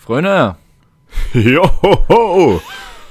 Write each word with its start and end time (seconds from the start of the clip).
Freunde, 0.00 0.56
Johoho! 1.34 2.62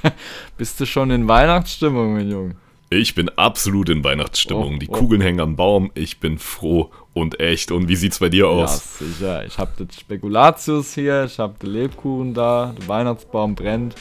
bist 0.58 0.80
du 0.80 0.88
schon 0.88 1.12
in 1.12 1.28
Weihnachtsstimmung, 1.28 2.14
mein 2.16 2.32
Junge? 2.32 2.56
Ich 2.90 3.14
bin 3.14 3.30
absolut 3.30 3.90
in 3.90 4.04
Weihnachtsstimmung. 4.04 4.76
Oh, 4.76 4.80
Die 4.80 4.88
oh. 4.90 4.94
Kugeln 4.94 5.22
hängen 5.22 5.40
am 5.40 5.56
Baum. 5.56 5.92
Ich 5.94 6.20
bin 6.20 6.40
froh 6.40 6.90
und 7.14 7.40
echt. 7.40 7.72
Und 7.72 7.90
wie 7.90 7.96
sieht's 7.96 8.18
bei 8.18 8.30
dir 8.30 8.46
Ja, 8.46 8.50
aus? 8.50 8.98
sicher. 8.98 9.46
Ich 9.46 9.60
hab 9.60 9.78
den 9.78 9.92
Spekulatius 9.92 10.96
hier, 10.96 11.26
ich 11.26 11.38
hab 11.38 11.60
den 11.60 11.70
Lebkuchen 11.74 12.34
da, 12.34 12.74
der 12.80 12.88
Weihnachtsbaum 12.88 13.54
brennt. 13.54 13.94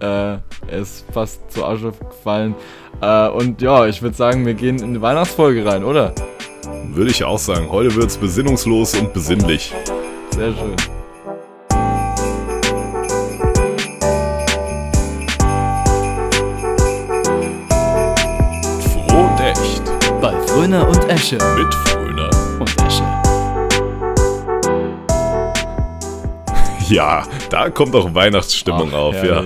Äh, 0.00 0.06
er 0.06 0.40
ist 0.72 1.06
fast 1.12 1.48
zur 1.52 1.68
Asche 1.68 1.92
gefallen. 1.92 2.56
Äh, 3.00 3.28
und 3.28 3.62
ja, 3.62 3.86
ich 3.86 4.02
würde 4.02 4.16
sagen, 4.16 4.44
wir 4.44 4.54
gehen 4.54 4.80
in 4.82 4.94
die 4.94 5.00
Weihnachtsfolge 5.00 5.64
rein, 5.64 5.84
oder? 5.84 6.12
Würde 6.88 7.12
ich 7.12 7.22
auch 7.22 7.38
sagen. 7.38 7.70
Heute 7.70 7.94
wird's 7.94 8.16
besinnungslos 8.16 8.96
und 8.96 9.14
besinnlich. 9.14 9.72
Sehr 10.32 10.52
schön. 10.52 10.74
Bei 20.74 20.80
Fröner 20.80 20.88
und 20.88 21.08
Esche. 21.08 21.38
Mit 21.56 21.72
Fröner. 21.72 22.30
Und 22.58 22.82
Esche. 22.82 23.04
Ja, 26.92 27.28
da 27.48 27.70
kommt 27.70 27.94
auch 27.94 28.12
Weihnachtsstimmung 28.12 28.90
Ach, 28.90 28.98
auf, 28.98 29.22
ja. 29.22 29.44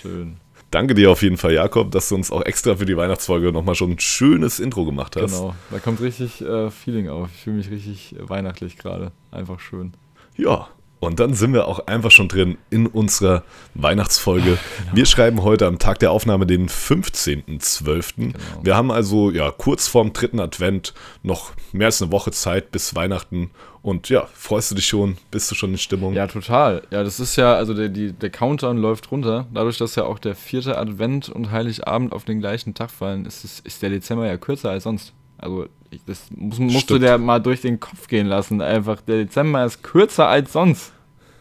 Schön. 0.00 0.38
Danke 0.70 0.94
dir 0.94 1.10
auf 1.10 1.22
jeden 1.22 1.36
Fall, 1.36 1.52
Jakob, 1.52 1.90
dass 1.90 2.08
du 2.08 2.14
uns 2.14 2.30
auch 2.30 2.40
extra 2.46 2.76
für 2.76 2.86
die 2.86 2.96
Weihnachtsfolge 2.96 3.52
nochmal 3.52 3.74
schon 3.74 3.90
ein 3.90 3.98
schönes 3.98 4.58
Intro 4.58 4.86
gemacht 4.86 5.16
hast. 5.16 5.32
Genau. 5.32 5.54
Da 5.70 5.80
kommt 5.80 6.00
richtig 6.00 6.40
äh, 6.40 6.70
Feeling 6.70 7.10
auf. 7.10 7.28
Ich 7.34 7.42
fühle 7.42 7.56
mich 7.56 7.70
richtig 7.70 8.16
weihnachtlich 8.18 8.78
gerade. 8.78 9.12
Einfach 9.30 9.60
schön. 9.60 9.92
Ja, 10.34 10.68
und 11.00 11.20
dann 11.20 11.34
sind 11.34 11.52
wir 11.52 11.68
auch 11.68 11.86
einfach 11.86 12.10
schon 12.10 12.28
drin 12.28 12.58
in 12.70 12.86
unserer 12.86 13.44
Weihnachtsfolge. 13.74 14.58
Wir 14.92 15.06
schreiben 15.06 15.42
heute 15.42 15.66
am 15.66 15.78
Tag 15.78 16.00
der 16.00 16.10
Aufnahme 16.10 16.46
den 16.46 16.68
15.12. 16.68 18.34
Wir 18.62 18.76
haben 18.76 18.90
also 18.90 19.30
ja 19.30 19.50
kurz 19.50 19.86
vorm 19.86 20.12
dritten 20.12 20.40
Advent 20.40 20.94
noch 21.22 21.52
mehr 21.72 21.86
als 21.86 22.02
eine 22.02 22.10
Woche 22.10 22.32
Zeit 22.32 22.72
bis 22.72 22.94
Weihnachten. 22.94 23.50
Und 23.80 24.08
ja, 24.08 24.26
freust 24.34 24.70
du 24.70 24.74
dich 24.74 24.86
schon? 24.86 25.16
Bist 25.30 25.50
du 25.50 25.54
schon 25.54 25.70
in 25.70 25.78
Stimmung? 25.78 26.14
Ja, 26.14 26.26
total. 26.26 26.82
Ja, 26.90 27.04
das 27.04 27.20
ist 27.20 27.36
ja, 27.36 27.54
also 27.54 27.74
der, 27.74 27.88
die, 27.88 28.12
der 28.12 28.30
Countdown 28.30 28.76
läuft 28.76 29.10
runter. 29.12 29.46
Dadurch, 29.54 29.78
dass 29.78 29.94
ja 29.94 30.04
auch 30.04 30.18
der 30.18 30.34
vierte 30.34 30.76
Advent 30.76 31.28
und 31.28 31.52
Heiligabend 31.52 32.12
auf 32.12 32.24
den 32.24 32.40
gleichen 32.40 32.74
Tag 32.74 32.90
fallen, 32.90 33.24
ist, 33.24 33.44
es, 33.44 33.60
ist 33.60 33.82
der 33.82 33.90
Dezember 33.90 34.26
ja 34.26 34.36
kürzer 34.36 34.70
als 34.70 34.84
sonst. 34.84 35.14
Also, 35.38 35.68
ich, 35.90 36.00
das 36.06 36.24
muss, 36.34 36.58
musst 36.58 36.74
du 36.90 36.96
Stimmt. 36.96 37.02
dir 37.02 37.18
mal 37.18 37.38
durch 37.40 37.60
den 37.62 37.80
Kopf 37.80 38.08
gehen 38.08 38.26
lassen. 38.26 38.60
Einfach, 38.60 39.00
der 39.00 39.16
Dezember 39.24 39.64
ist 39.64 39.82
kürzer 39.82 40.28
als 40.28 40.52
sonst. 40.52 40.92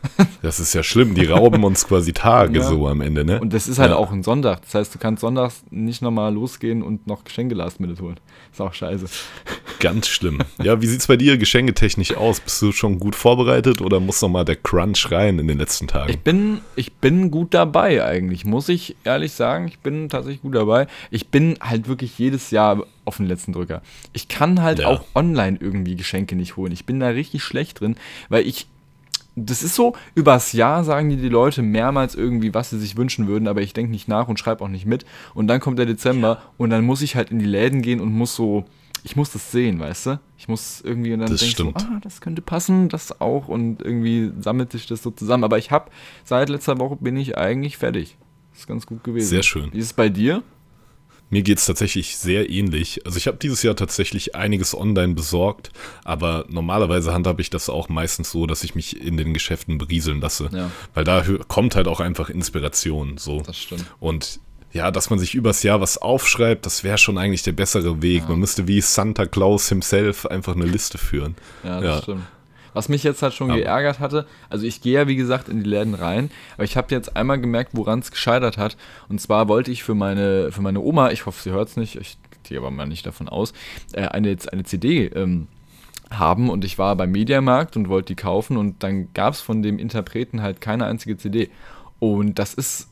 Das 0.42 0.59
ist 0.59 0.73
ja 0.73 0.84
schlimm. 0.84 1.16
Die 1.16 1.26
rauben 1.26 1.64
uns 1.64 1.86
quasi 1.88 2.14
Tage 2.14 2.59
Ja. 2.59 2.64
so 2.64 2.88
am 2.88 3.02
Ende, 3.02 3.26
ne? 3.26 3.42
Und 3.42 3.52
das 3.54 3.67
ist 3.67 3.80
halt 3.80 3.89
Ja. 3.92 3.98
auch 3.98 4.12
ein 4.12 4.23
Sonntag. 4.23 4.62
Das 4.62 4.76
heißt, 4.76 4.94
du 4.95 5.00
kannst 5.00 5.22
sonntags 5.22 5.64
nicht 5.70 6.02
nochmal 6.02 6.34
losgehen 6.34 6.81
und 6.84 7.08
noch 7.08 7.23
Geschenke 7.23 7.56
last 7.56 7.80
minute 7.80 8.02
holen. 8.04 8.20
Ist 8.52 8.62
auch 8.62 8.73
scheiße. 8.73 9.06
Ganz 9.80 10.08
schlimm. 10.08 10.39
Ja, 10.64 10.81
wie 10.81 10.88
sieht's 10.88 11.08
bei 11.08 11.17
dir 11.17 11.38
geschenketechnisch 11.38 12.16
aus? 12.17 12.39
Bist 12.39 12.61
du 12.61 12.72
schon 12.72 13.00
gut 13.00 13.16
vorbereitet 13.16 13.81
oder 13.81 14.00
muss 14.00 14.22
noch 14.22 14.30
mal 14.30 14.44
der 14.44 14.56
Crunch 14.56 15.11
rein 15.11 15.38
in 15.39 15.47
den 15.47 15.59
letzten 15.59 15.88
Tagen? 15.88 16.09
Ich 16.09 16.20
bin, 16.20 16.59
ich 16.75 16.94
bin 16.94 17.30
gut 17.30 17.53
dabei 17.53 18.03
eigentlich, 18.03 18.44
muss 18.45 18.70
ich 18.70 18.95
ehrlich 19.03 19.33
sagen. 19.33 19.67
Ich 19.67 19.80
bin 19.80 20.09
tatsächlich 20.09 20.42
gut 20.42 20.55
dabei. 20.55 20.88
Ich 21.11 21.28
bin 21.28 21.58
halt 21.61 21.88
wirklich 21.88 22.17
jedes 22.17 22.50
Jahr 22.52 22.83
auf 23.05 23.17
den 23.17 23.28
letzten 23.28 23.53
Drücker. 23.53 23.81
Ich 24.14 24.28
kann 24.28 24.61
halt 24.64 24.80
Ja. 24.80 24.88
auch 24.88 25.03
online 25.14 25.58
irgendwie 25.61 25.95
Geschenke 25.95 26.36
nicht 26.36 26.58
holen. 26.58 26.72
Ich 26.72 26.86
bin 26.86 27.00
da 27.00 27.09
richtig 27.09 27.44
schlecht 27.44 27.80
drin, 27.80 27.95
weil 28.30 28.45
ich. 28.48 28.67
Das 29.39 29.61
ist 29.61 29.75
so, 29.75 29.94
übers 30.16 30.53
Jahr 30.53 30.83
sagen 30.83 31.11
die, 31.11 31.16
die 31.17 31.30
Leute 31.30 31.61
mehrmals 31.61 32.16
irgendwie, 32.16 32.55
was 32.55 32.72
sie 32.72 32.80
sich 32.80 32.98
wünschen 32.98 33.28
würden, 33.28 33.48
aber 33.48 33.61
ich 33.61 33.72
denke 33.72 33.92
nicht 33.92 34.08
nach 34.08 34.28
und 34.28 34.39
schreibe 34.39 34.64
auch 34.64 34.67
nicht 34.67 34.88
mit. 34.88 35.05
Und 35.36 35.45
dann 35.45 35.59
kommt 35.59 35.78
der 35.78 35.86
Dezember 35.86 36.42
und 36.58 36.72
dann 36.72 36.83
muss 36.83 37.03
ich 37.03 37.16
halt 37.16 37.30
in 37.30 37.38
die 37.38 37.45
Läden 37.45 37.83
gehen 37.83 37.99
und 38.02 38.11
muss 38.11 38.33
so, 38.33 38.65
ich 39.03 39.15
muss 39.15 39.31
das 39.31 39.52
sehen, 39.52 39.80
weißt 39.80 40.05
du? 40.08 40.19
Ich 40.37 40.47
muss 40.47 40.81
irgendwie 40.81 41.13
und 41.13 41.19
dann 41.19 41.30
Das 41.31 41.39
denk 41.41 41.52
ich 41.52 41.58
so, 41.58 41.71
stimmt. 41.71 41.87
ah, 41.91 41.99
das 42.02 42.21
könnte 42.21 42.41
passen, 42.41 42.89
das 42.89 43.19
auch 43.21 43.47
und 43.47 43.81
irgendwie 43.81 44.31
sammelt 44.41 44.71
sich 44.71 44.85
das 44.87 45.02
so 45.03 45.11
zusammen. 45.11 45.43
Aber 45.43 45.58
ich 45.58 45.71
habe 45.71 45.89
seit 46.23 46.49
letzter 46.49 46.80
Woche 46.80 46.95
bin 46.97 47.17
ich 47.17 47.37
eigentlich 47.37 47.77
fertig. 47.77 48.17
Das 48.52 48.61
ist 48.61 48.67
ganz 48.67 48.85
gut 48.85 49.03
gewesen. 49.03 49.27
Sehr 49.27 49.43
schön. 49.43 49.71
Wie 49.73 49.77
ist 49.77 49.85
es 49.85 49.93
bei 49.93 50.09
dir? 50.09 50.43
Mir 51.30 51.43
geht's 51.43 51.65
tatsächlich 51.65 52.17
sehr 52.17 52.49
ähnlich. 52.49 53.05
Also 53.05 53.17
ich 53.17 53.27
habe 53.27 53.35
dieses 53.37 53.61
Jahr 53.61 53.75
tatsächlich 53.75 54.35
einiges 54.35 54.73
online 54.73 55.14
besorgt, 55.14 55.71
aber 56.05 56.45
normalerweise 56.47 57.14
handhabe 57.14 57.41
ich 57.41 57.49
das 57.49 57.69
auch 57.69 57.89
meistens 57.89 58.31
so, 58.31 58.47
dass 58.47 58.64
ich 58.64 58.75
mich 58.75 59.02
in 59.02 59.17
den 59.17 59.33
Geschäften 59.33 59.77
berieseln 59.77 60.21
lasse. 60.21 60.49
Ja. 60.53 60.71
Weil 60.93 61.03
da 61.03 61.25
kommt 61.49 61.75
halt 61.75 61.89
auch 61.89 61.99
einfach 61.99 62.29
Inspiration. 62.29 63.17
So. 63.17 63.41
Das 63.41 63.58
stimmt. 63.58 63.83
Und 63.99 64.39
ja, 64.73 64.92
dass 64.92 65.10
man 65.10 65.17
sich 65.20 65.33
übers 65.36 65.64
Jahr 65.64 65.82
was 65.82 65.98
aufschreibt, 65.98 66.66
das 66.66 66.83
wäre 66.83 66.98
schon 66.98 67.17
eigentlich 67.17 67.44
der 67.44 67.54
bessere 67.54 68.02
Weg. 68.02 68.28
Man 68.30 68.39
müsste 68.39 68.67
wie 68.67 68.82
Santa 68.82 69.26
Claus 69.26 69.70
himself 69.70 70.26
einfach 70.26 70.55
eine 70.55 70.66
Liste 70.66 70.98
führen. 70.98 71.36
Ja, 71.64 71.82
das 71.82 71.95
Ja. 71.98 72.02
stimmt. 72.04 72.23
Was 72.73 72.89
mich 72.89 73.02
jetzt 73.02 73.23
halt 73.23 73.33
schon 73.33 73.50
Aber- 73.50 73.60
geärgert 73.60 74.00
hatte, 74.00 74.27
also 74.52 74.66
ich 74.67 74.82
gehe 74.82 74.94
ja 74.94 75.08
wie 75.08 75.16
gesagt 75.16 75.50
in 75.50 75.64
die 75.64 75.70
Läden 75.70 75.95
rein, 75.95 76.30
aber 76.56 76.64
ich 76.64 76.77
habe 76.77 76.94
jetzt 76.94 77.16
einmal 77.16 77.39
gemerkt, 77.39 77.72
woran 77.73 78.00
es 78.00 78.11
gescheitert 78.11 78.58
hat. 78.60 78.77
Und 79.10 79.20
zwar 79.20 79.48
wollte 79.48 79.72
ich 79.72 79.83
für 79.83 79.95
meine, 79.95 80.52
für 80.52 80.61
meine 80.61 80.80
Oma, 80.82 81.10
ich 81.10 81.26
hoffe, 81.26 81.42
sie 81.42 81.50
hört 81.52 81.70
es 81.70 81.77
nicht, 81.77 81.95
ich 81.95 82.17
gehe 82.44 82.60
aber 82.60 82.70
mal 82.70 82.86
nicht 82.86 83.06
davon 83.06 83.30
aus, 83.30 83.54
äh, 83.94 84.04
eine, 84.06 84.30
jetzt 84.30 84.54
eine 84.54 84.64
CD 84.64 85.06
ähm, 85.08 85.48
haben 86.11 86.50
und 86.52 86.64
ich 86.66 86.77
war 86.77 86.95
beim 86.95 87.11
Mediamarkt 87.11 87.76
und 87.77 87.89
wollte 87.89 88.08
die 88.14 88.16
kaufen 88.16 88.58
und 88.58 88.83
dann 88.83 89.11
gab 89.14 89.33
es 89.33 89.42
von 89.42 89.64
dem 89.64 89.80
Interpreten 89.80 90.42
halt 90.44 90.61
keine 90.61 90.86
einzige 90.86 91.17
CD. 91.17 91.50
Und 92.00 92.38
das 92.38 92.54
ist 92.54 92.89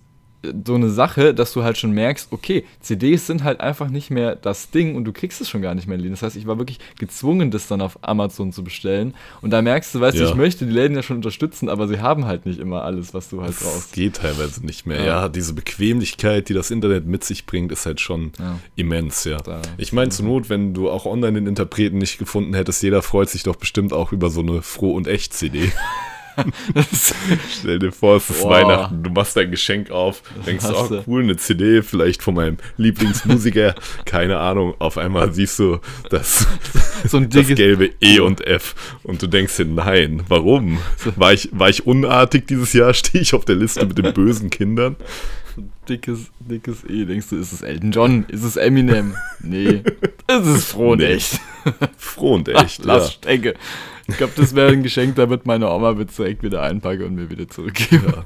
so 0.66 0.76
eine 0.76 0.90
Sache, 0.90 1.34
dass 1.34 1.54
du 1.54 1.64
halt 1.64 1.78
schon 1.78 1.92
merkst, 1.92 2.28
okay, 2.32 2.66
CDs 2.82 3.28
sind 3.28 3.44
halt 3.44 3.60
einfach 3.62 3.90
nicht 3.90 4.10
mehr 4.12 4.36
das 4.36 4.70
Ding 4.72 4.96
und 4.96 5.06
du 5.06 5.14
kriegst 5.14 5.42
es 5.42 5.50
schon 5.50 5.62
gar 5.62 5.76
nicht 5.76 5.88
mehr 5.88 5.96
in 5.96 6.02
Läden. 6.02 6.14
Das 6.14 6.22
heißt, 6.24 6.36
ich 6.36 6.48
war 6.48 6.58
wirklich 6.58 6.80
gezwungen, 7.00 7.52
das 7.52 7.68
dann 7.68 7.82
auf 7.82 7.98
Amazon 8.02 8.52
zu 8.52 8.64
bestellen. 8.64 9.14
Und 9.42 9.52
da 9.52 9.62
merkst 9.62 9.94
du, 9.96 10.00
weißt 10.02 10.18
du, 10.18 10.24
Ja. 10.24 10.30
ich 10.30 10.36
möchte 10.36 10.66
die 10.66 10.72
Läden 10.74 10.96
ja 10.96 11.04
schon 11.04 11.18
unterstützen, 11.18 11.70
aber 11.70 11.88
sie 11.88 12.00
haben 12.02 12.26
halt 12.26 12.46
nicht 12.46 12.60
immer 12.60 12.84
alles, 12.84 13.14
was 13.14 13.30
du 13.30 13.42
halt 13.42 13.52
Das 13.52 13.64
brauchst. 13.64 13.94
geht 13.94 14.18
teilweise 14.18 14.66
nicht 14.66 14.86
mehr. 14.86 15.00
Ja. 15.00 15.06
Ja. 15.06 15.30
diese 15.30 15.54
Bequemlichkeit, 15.54 16.50
die 16.50 16.54
das 16.54 16.72
Internet 16.72 17.06
mit 17.06 17.24
sich 17.24 17.46
bringt, 17.46 17.72
ist 17.72 17.86
halt 17.86 18.00
schon 18.02 18.32
Ja. 18.40 18.60
immens, 18.76 19.24
ja. 19.24 19.38
Da- 19.38 19.62
ich 19.78 19.94
meine, 19.94 20.10
zur 20.10 20.26
Not, 20.26 20.50
wenn 20.50 20.74
du 20.74 20.90
auch 20.90 21.06
online 21.06 21.34
den 21.40 21.48
Interpreten 21.48 21.98
nicht 21.98 22.18
gefunden 22.18 22.54
hättest, 22.54 22.84
jeder 22.84 23.02
freut 23.02 23.30
sich 23.30 23.44
doch 23.44 23.56
bestimmt 23.56 23.94
auch 23.94 24.12
über 24.12 24.30
so 24.30 24.42
eine 24.42 24.62
Froh- 24.62 24.94
und 24.94 25.08
Echt-CD. 25.08 25.72
Stell 27.60 27.80
dir 27.80 27.92
vor, 27.92 28.18
es 28.18 28.30
ist 28.30 28.42
Boah. 28.42 28.52
Weihnachten, 28.52 29.04
du 29.04 29.10
machst 29.10 29.36
dein 29.36 29.52
Geschenk 29.52 29.92
auf, 29.92 30.22
denkst, 30.46 30.64
hast 30.66 30.74
oh 30.76 30.88
du. 30.88 31.04
cool, 31.08 31.24
eine 31.24 31.38
CD, 31.38 31.82
vielleicht 31.82 32.22
von 32.24 32.36
meinem 32.36 32.58
Lieblingsmusiker, 32.78 33.76
keine 34.06 34.38
Ahnung, 34.38 34.74
auf 34.80 34.98
einmal 34.98 35.34
siehst 35.34 35.60
du 35.60 35.80
das, 36.10 36.48
So 37.08 37.20
das 37.20 37.48
gelbe 37.48 37.92
E 38.02 38.20
und 38.20 38.46
F 38.46 38.76
und 39.04 39.22
du 39.22 39.28
denkst 39.28 39.58
dir, 39.58 39.66
nein, 39.66 40.24
warum? 40.28 40.80
War 41.16 41.34
ich, 41.34 41.50
war 41.52 41.70
ich 41.70 41.86
unartig 41.86 42.48
dieses 42.48 42.74
Jahr? 42.74 42.94
Stehe 42.94 43.22
ich 43.22 43.34
auf 43.34 43.46
der 43.46 43.56
Liste 43.56 43.86
mit 43.86 43.98
den 43.98 44.14
bösen 44.14 44.50
Kindern? 44.50 44.96
dickes, 45.88 46.32
dickes 46.40 46.84
E. 46.84 47.06
Denkst 47.06 47.30
du, 47.30 47.38
ist 47.38 47.54
es 47.54 47.62
Elton 47.62 47.92
John? 47.92 48.26
Ist 48.28 48.44
es 48.44 48.58
Eminem? 48.58 49.16
Nee. 49.40 49.84
Es 50.28 50.46
ist 50.48 50.66
froh 50.72 50.92
und 50.94 50.98
Nee. 51.00 51.14
echt. 51.14 51.40
Froh 51.98 52.34
und 52.36 52.50
echt, 52.50 52.80
ja. 52.80 52.86
Lass 52.86 53.14
stecke. 53.14 53.54
Ich 54.08 54.18
glaube, 54.18 54.34
das 54.36 54.54
wäre 54.56 54.72
ein 54.72 54.84
Geschenk, 54.84 55.16
da 55.16 55.30
wird 55.30 55.46
meine 55.46 55.70
Oma 55.70 55.98
wird 55.98 56.16
direkt 56.18 56.44
wieder 56.44 56.62
einpacken 56.62 57.04
und 57.04 57.16
mir 57.16 57.30
wieder 57.30 57.48
zurückgeben. 57.48 58.26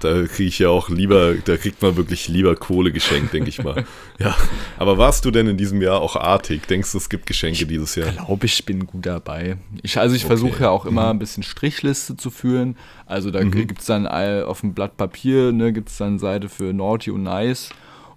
Da 0.00 0.22
kriege 0.26 0.48
ich 0.48 0.58
ja 0.58 0.68
auch 0.68 0.88
lieber, 0.88 1.34
da 1.34 1.56
kriegt 1.56 1.82
man 1.82 1.96
wirklich 1.96 2.28
lieber 2.28 2.56
Kohle 2.56 2.92
geschenkt, 2.92 3.32
denke 3.32 3.50
ich 3.50 3.62
mal. 3.62 3.84
Ja, 4.18 4.34
aber 4.78 4.96
warst 4.98 5.24
du 5.24 5.30
denn 5.30 5.46
in 5.46 5.56
diesem 5.58 5.82
Jahr 5.82 6.00
auch 6.00 6.16
artig? 6.16 6.66
Denkst 6.66 6.92
du, 6.92 6.98
es 6.98 7.08
gibt 7.08 7.26
Geschenke 7.26 7.66
dieses 7.66 7.94
Jahr? 7.94 8.10
glaube, 8.10 8.46
ich 8.46 8.64
bin 8.64 8.86
gut 8.86 9.04
dabei. 9.06 9.58
Ich, 9.82 9.98
also 9.98 10.16
ich 10.16 10.22
Okay. 10.22 10.28
versuche 10.28 10.62
ja 10.62 10.70
auch 10.70 10.86
immer 10.86 11.10
ein 11.10 11.18
bisschen 11.18 11.42
Strichliste 11.42 12.16
zu 12.16 12.30
führen. 12.30 12.76
Also 13.04 13.30
da 13.30 13.44
gibt 13.44 13.80
es 13.80 13.86
dann 13.86 14.06
auf 14.06 14.62
dem 14.62 14.72
Blatt 14.72 14.96
Papier, 14.96 15.52
ne, 15.52 15.72
gibt 15.72 15.90
es 15.90 15.98
dann 15.98 16.08
eine 16.08 16.18
Seite 16.18 16.48
für 16.48 16.72
Naughty 16.72 17.10
und 17.10 17.22
Nice. 17.24 17.68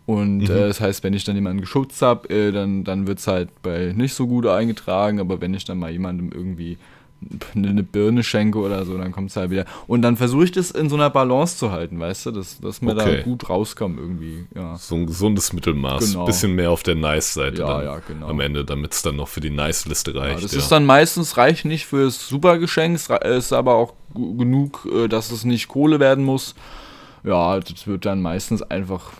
Und 0.09 0.41
äh, 0.49 0.67
das 0.67 0.81
heißt, 0.81 1.03
wenn 1.03 1.13
ich 1.13 1.23
dann 1.23 1.35
jemanden 1.35 1.61
geschubst 1.61 2.01
habe, 2.01 2.29
äh, 2.29 2.51
dann, 2.51 2.83
dann 2.83 3.05
wird 3.05 3.19
es 3.19 3.27
halt 3.27 3.49
bei 3.61 3.93
nicht 3.95 4.13
so 4.15 4.25
gut 4.27 4.47
eingetragen. 4.47 5.19
Aber 5.19 5.39
wenn 5.41 5.53
ich 5.53 5.65
dann 5.65 5.77
mal 5.77 5.91
jemandem 5.91 6.31
irgendwie 6.33 6.77
eine, 7.53 7.67
eine 7.67 7.83
Birne 7.83 8.23
schenke 8.23 8.57
oder 8.59 8.85
so, 8.85 8.97
dann 8.97 9.11
kommt 9.11 9.29
es 9.29 9.35
halt 9.35 9.51
wieder. 9.51 9.65
Und 9.87 10.01
dann 10.01 10.15
versuche 10.17 10.45
ich 10.45 10.51
das 10.51 10.71
in 10.71 10.89
so 10.89 10.95
einer 10.95 11.09
Balance 11.09 11.57
zu 11.57 11.71
halten, 11.71 11.99
weißt 11.99 12.27
du, 12.27 12.31
dass, 12.31 12.59
dass 12.61 12.81
wir 12.81 12.95
da 12.95 13.03
Okay. 13.03 13.21
gut 13.23 13.49
rauskommen 13.49 13.99
irgendwie. 13.99 14.45
Ja. 14.55 14.77
So 14.77 14.95
ein 14.95 15.05
gesundes 15.05 15.51
Mittelmaß. 15.53 16.13
Genau. 16.13 16.25
Bisschen 16.25 16.55
mehr 16.55 16.71
auf 16.71 16.81
der 16.81 16.95
Nice-Seite 16.95 17.61
Ja, 17.61 17.83
ja, 17.83 17.99
genau. 18.07 18.29
am 18.29 18.39
Ende, 18.39 18.63
damit 18.65 18.93
es 18.93 19.01
dann 19.01 19.17
noch 19.17 19.27
für 19.27 19.41
die 19.41 19.49
Nice-Liste 19.51 20.11
Ja, 20.11 20.21
reicht. 20.21 20.43
das 20.43 20.53
ist 20.53 20.71
dann 20.71 20.85
meistens 20.85 21.35
reicht 21.37 21.65
nicht 21.65 21.85
fürs 21.85 22.27
Supergeschenk, 22.29 22.95
es 22.95 23.09
rei- 23.09 23.17
ist 23.37 23.51
aber 23.53 23.75
auch 23.75 23.93
genug, 24.15 24.87
äh, 24.91 25.07
dass 25.07 25.29
es 25.31 25.43
nicht 25.43 25.67
Kohle 25.67 25.99
werden 25.99 26.23
muss. 26.23 26.55
Ja, 27.23 27.59
das 27.59 27.85
wird 27.85 28.05
dann 28.05 28.21
meistens 28.21 28.61
einfach 28.63 29.11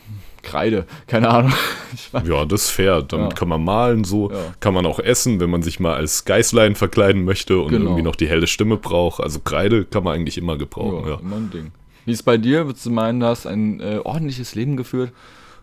Kreide, 0.42 0.86
keine 1.08 1.30
Ahnung. 1.30 1.54
ja, 2.26 2.46
das 2.46 2.66
ist 2.66 2.70
fair. 2.70 3.02
Damit 3.02 3.32
ja. 3.32 3.36
kann 3.36 3.50
man 3.50 3.64
malen, 3.64 4.04
so. 4.04 4.32
Ja. 4.32 4.38
Kann 4.60 4.74
man 4.74 4.86
auch 4.86 5.00
essen, 5.00 5.40
wenn 5.40 5.50
man 5.50 5.62
sich 5.62 5.80
mal 5.80 5.96
als 5.96 6.26
Geißlein 6.26 6.76
verkleiden 6.76 7.24
möchte 7.26 7.60
und 7.60 7.70
genau. 7.70 7.86
irgendwie 7.86 8.04
noch 8.04 8.16
die 8.16 8.28
helle 8.28 8.48
Stimme 8.48 8.78
braucht. 8.78 9.22
Also 9.22 9.40
Kreide 9.40 9.86
kann 9.86 10.04
man 10.04 10.16
eigentlich 10.16 10.38
immer 10.38 10.58
gebrauchen. 10.58 11.06
Ja, 11.06 11.16
ja. 11.16 11.20
immer 11.20 11.38
ein 11.38 11.50
Ding. 11.52 11.72
Wie 12.06 12.12
ist 12.12 12.20
es 12.20 12.24
bei 12.24 12.38
dir? 12.38 12.66
Würdest 12.66 12.86
du 12.86 12.92
meinen, 12.92 13.20
du 13.20 13.28
hast 13.28 13.46
ein 13.46 13.80
äh, 13.82 14.00
ordentliches 14.04 14.56
Leben 14.56 14.78
geführt? 14.78 15.12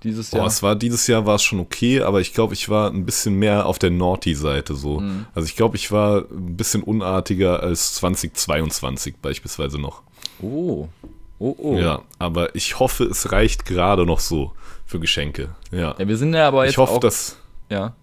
Dieses 0.03 0.31
Jahr? 0.31 0.43
Boah, 0.43 0.49
es 0.49 0.63
war 0.63 0.77
dieses 0.77 1.07
Jahr 1.07 1.27
war 1.27 1.37
es 1.37 1.43
schon 1.43 1.59
okay, 1.59 2.03
aber 2.03 2.21
ich 2.21 2.35
glaube, 2.35 2.55
ich 2.55 2.69
war 2.69 2.91
ein 2.91 3.05
bisschen 3.05 3.35
mehr 3.37 3.67
auf 3.67 3.79
der 3.79 3.91
Naughty-Seite 3.91 4.75
so. 4.75 5.01
Mhm. 5.01 5.27
Also 5.35 5.47
ich 5.47 5.57
glaube, 5.57 5.77
ich 5.77 5.91
war 5.91 6.27
ein 6.31 6.57
bisschen 6.57 6.83
unartiger 6.83 7.63
als 7.63 7.95
2022 7.95 9.17
beispielsweise 9.17 9.81
noch. 9.81 10.03
Oh, 10.41 10.89
Oh, 11.39 11.55
oh. 11.59 11.79
Ja, 11.79 12.03
aber 12.19 12.55
ich 12.55 12.79
hoffe, 12.79 13.05
es 13.05 13.33
reicht 13.33 13.67
gerade 13.67 14.07
noch 14.07 14.21
so 14.21 14.53
für 14.87 15.01
Geschenke. 15.01 15.51
Ja. 15.71 15.95
ja, 15.99 16.09
wir 16.09 16.17
sind 16.17 16.35
ja 16.35 16.49
aber 16.49 16.65
jetzt 16.65 16.73
Ich 16.73 16.79
hoffe, 16.79 16.95
auch, 16.95 17.01
dass. 17.01 17.37
Ja. 17.69 17.95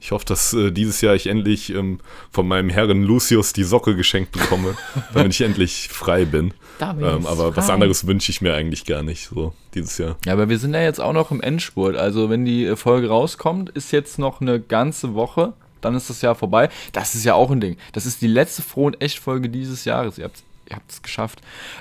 Ich 0.00 0.10
hoffe, 0.10 0.24
dass 0.26 0.52
äh, 0.52 0.72
dieses 0.72 1.00
Jahr 1.00 1.14
ich 1.14 1.28
endlich 1.28 1.72
ähm, 1.72 2.00
von 2.32 2.48
meinem 2.48 2.70
Herren 2.70 3.04
Lucius 3.04 3.52
die 3.52 3.62
Socke 3.62 3.94
geschenkt 3.94 4.32
bekomme, 4.32 4.76
damit 5.14 5.32
ich 5.32 5.42
endlich 5.42 5.88
frei 5.88 6.24
bin. 6.24 6.52
Ähm, 6.80 7.24
aber 7.24 7.52
frei. 7.52 7.56
was 7.56 7.70
anderes 7.70 8.06
wünsche 8.08 8.32
ich 8.32 8.40
mir 8.40 8.52
eigentlich 8.52 8.84
gar 8.84 9.04
nicht, 9.04 9.28
so 9.28 9.54
dieses 9.74 9.98
Jahr. 9.98 10.16
Ja, 10.26 10.32
aber 10.32 10.48
wir 10.48 10.58
sind 10.58 10.74
ja 10.74 10.82
jetzt 10.82 11.00
auch 11.00 11.12
noch 11.12 11.30
im 11.30 11.40
Endspurt. 11.40 11.96
Also, 11.96 12.28
wenn 12.30 12.44
die 12.44 12.66
äh, 12.66 12.74
Folge 12.74 13.08
rauskommt, 13.08 13.70
ist 13.70 13.92
jetzt 13.92 14.18
noch 14.18 14.40
eine 14.40 14.58
ganze 14.58 15.14
Woche. 15.14 15.52
Dann 15.80 15.94
ist 15.94 16.10
das 16.10 16.20
Jahr 16.20 16.34
vorbei. 16.34 16.68
Das 16.92 17.14
ist 17.14 17.24
ja 17.24 17.34
auch 17.34 17.50
ein 17.52 17.60
Ding. 17.60 17.76
Das 17.92 18.04
ist 18.04 18.22
die 18.22 18.28
letzte 18.28 18.62
Froh- 18.62 18.86
und 18.86 19.00
Echt-Folge 19.00 19.48
dieses 19.48 19.84
Jahres. 19.84 20.18
Ihr 20.18 20.24
habt 20.24 20.42
ihr 20.72 20.76
habt 20.76 20.90
es 20.90 21.02
geschafft. 21.02 21.40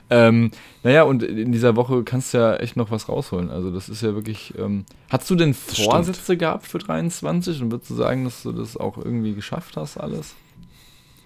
Ähm, 0.09 0.51
naja, 0.83 1.03
und 1.03 1.23
in 1.23 1.51
dieser 1.51 1.75
Woche 1.75 2.03
kannst 2.03 2.33
du 2.33 2.37
ja 2.37 2.55
echt 2.57 2.75
noch 2.75 2.91
was 2.91 3.09
rausholen. 3.09 3.49
Also 3.49 3.71
das 3.71 3.89
ist 3.89 4.01
ja 4.03 4.13
wirklich. 4.13 4.53
Ähm, 4.57 4.85
hast 5.09 5.29
du 5.29 5.35
denn 5.35 5.53
Vorsätze 5.53 6.37
gehabt 6.37 6.67
für 6.67 6.77
23 6.77 7.61
und 7.61 7.71
würdest 7.71 7.89
du 7.89 7.95
sagen, 7.95 8.23
dass 8.25 8.43
du 8.43 8.51
das 8.51 8.77
auch 8.77 8.97
irgendwie 8.97 9.33
geschafft 9.33 9.77
hast, 9.77 9.97
alles? 9.97 10.35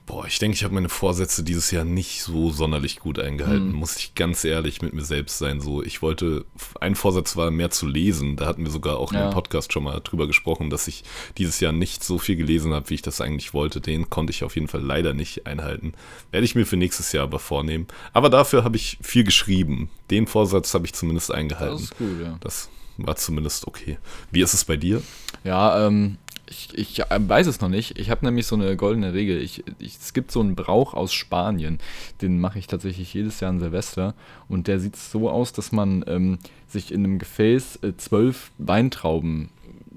Boah, 0.06 0.28
ich 0.28 0.38
denke, 0.38 0.56
ich 0.56 0.63
habe 0.63 0.75
meine 0.75 0.90
Vorsätze 0.90 1.44
dieses 1.44 1.72
Jahr 1.72 1.84
nicht 1.84 2.22
so 2.22 2.52
sonderlich 2.52 3.00
gut 3.00 3.18
eingehalten, 3.18 3.69
mhm. 3.69 3.75
muss 3.75 3.98
ich 3.98 4.13
ganz 4.13 4.44
ehrlich 4.44 4.84
mit 4.84 4.94
mir 4.94 5.04
selbst 5.04 5.40
sein. 5.40 5.62
So, 5.62 5.81
ich 5.81 6.04
wollte, 6.04 6.46
ein 6.80 6.94
Vorsatz 6.94 7.36
war 7.36 7.50
mehr 7.50 7.72
zu 7.72 7.88
lesen. 7.88 8.36
Da 8.36 8.46
hatten 8.46 8.63
wir 8.63 8.72
sogar 8.72 8.98
auch 8.98 9.12
ja. 9.12 9.28
dem 9.28 9.34
Podcast 9.34 9.74
schon 9.74 9.84
mal 9.84 10.00
drüber 10.02 10.28
gesprochen, 10.28 10.69
dass 10.69 10.88
ich 10.88 11.04
dieses 11.40 11.60
Jahr 11.60 11.72
nicht 11.72 12.04
so 12.04 12.19
viel 12.19 12.36
gelesen 12.36 12.72
habe, 12.72 12.90
wie 12.92 12.96
ich 12.96 13.02
das 13.02 13.19
eigentlich 13.19 13.56
wollte. 13.56 13.81
Den 13.81 14.12
konnte 14.12 14.31
ich 14.31 14.44
auf 14.44 14.54
jeden 14.54 14.68
Fall 14.68 14.81
leider 14.81 15.16
nicht 15.16 15.48
einhalten. 15.48 15.94
Werde 16.30 16.46
ich 16.46 16.54
mir 16.54 16.68
für 16.68 16.78
nächstes 16.78 17.12
Jahr 17.12 17.24
aber 17.24 17.40
vornehmen. 17.40 17.88
Aber 18.13 18.30
dafür 18.30 18.63
habe 18.63 18.75
ich 18.75 19.00
viel 19.02 19.24
geschrieben. 19.24 19.90
Den 20.12 20.28
Vorsatz 20.28 20.75
habe 20.75 20.86
ich 20.86 20.94
zumindest 20.94 21.31
eingehalten. 21.31 21.78
Das 21.78 21.84
ist 21.84 21.98
gut, 21.98 22.22
ja. 22.22 22.38
Das 22.42 22.69
war 22.98 23.16
zumindest 23.16 23.68
okay. 23.68 23.98
Wie 24.31 24.42
ist 24.42 24.54
es 24.54 24.66
bei 24.66 24.78
dir? 24.78 25.02
Ja, 25.44 25.88
ähm, 25.88 26.18
ich, 26.50 26.69
ich 26.77 27.00
äh, 27.00 27.19
weiß 27.19 27.47
es 27.47 27.62
noch 27.62 27.69
nicht. 27.69 28.00
Ich 28.00 28.09
habe 28.09 28.25
nämlich 28.25 28.47
so 28.47 28.56
eine 28.56 28.75
goldene 28.75 29.13
Regel. 29.13 29.42
Ich, 29.42 29.63
ich, 29.80 29.97
es 29.97 30.13
gibt 30.13 30.31
so 30.31 30.39
einen 30.39 30.56
Brauch 30.56 30.94
aus 30.94 31.13
Spanien. 31.13 31.80
Den 32.21 32.39
mache 32.39 32.59
ich 32.59 32.68
tatsächlich 32.68 33.13
jedes 33.13 33.39
Jahr 33.39 33.50
an 33.50 33.59
Silvester. 33.59 34.13
Und 34.47 34.68
der 34.68 34.80
sieht 34.80 34.95
so 34.95 35.30
aus, 35.30 35.53
dass 35.53 35.71
man 35.71 36.03
ähm, 36.07 36.39
sich 36.68 36.92
in 36.92 37.03
einem 37.03 37.19
Gefäß 37.19 37.80
äh, 37.83 37.94
zwölf 37.97 38.51
Weintrauben 38.57 39.50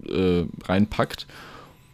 äh, 0.08 0.44
reinpackt. 0.64 1.26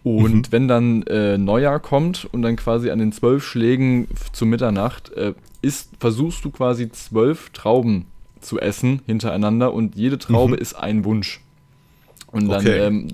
Und 0.03 0.35
mhm. 0.35 0.53
wenn 0.53 0.69
dann 0.69 1.03
äh, 1.05 1.39
Neujahr 1.39 1.81
kommt 1.81 2.29
und 2.31 2.43
dann 2.43 2.56
quasi 2.56 2.91
an 2.91 2.99
den 2.99 3.12
zwölf 3.12 3.45
Schlägen 3.45 4.06
zu 4.33 4.45
Mitternacht 4.45 5.11
äh, 5.15 5.33
ist, 5.62 5.91
versuchst 5.99 6.45
du 6.45 6.51
quasi 6.51 6.91
zwölf 6.91 7.51
Trauben 7.51 8.06
zu 8.41 8.61
essen 8.61 9.01
hintereinander 9.06 9.73
und 9.73 9.97
jede 9.97 10.19
Traube 10.19 10.56
mhm. 10.56 10.61
ist 10.61 10.75
ein 10.75 11.05
Wunsch. 11.06 11.41
Und 12.35 12.49
dann 12.49 12.63
okay. 12.63 12.79
ähm, 12.79 13.09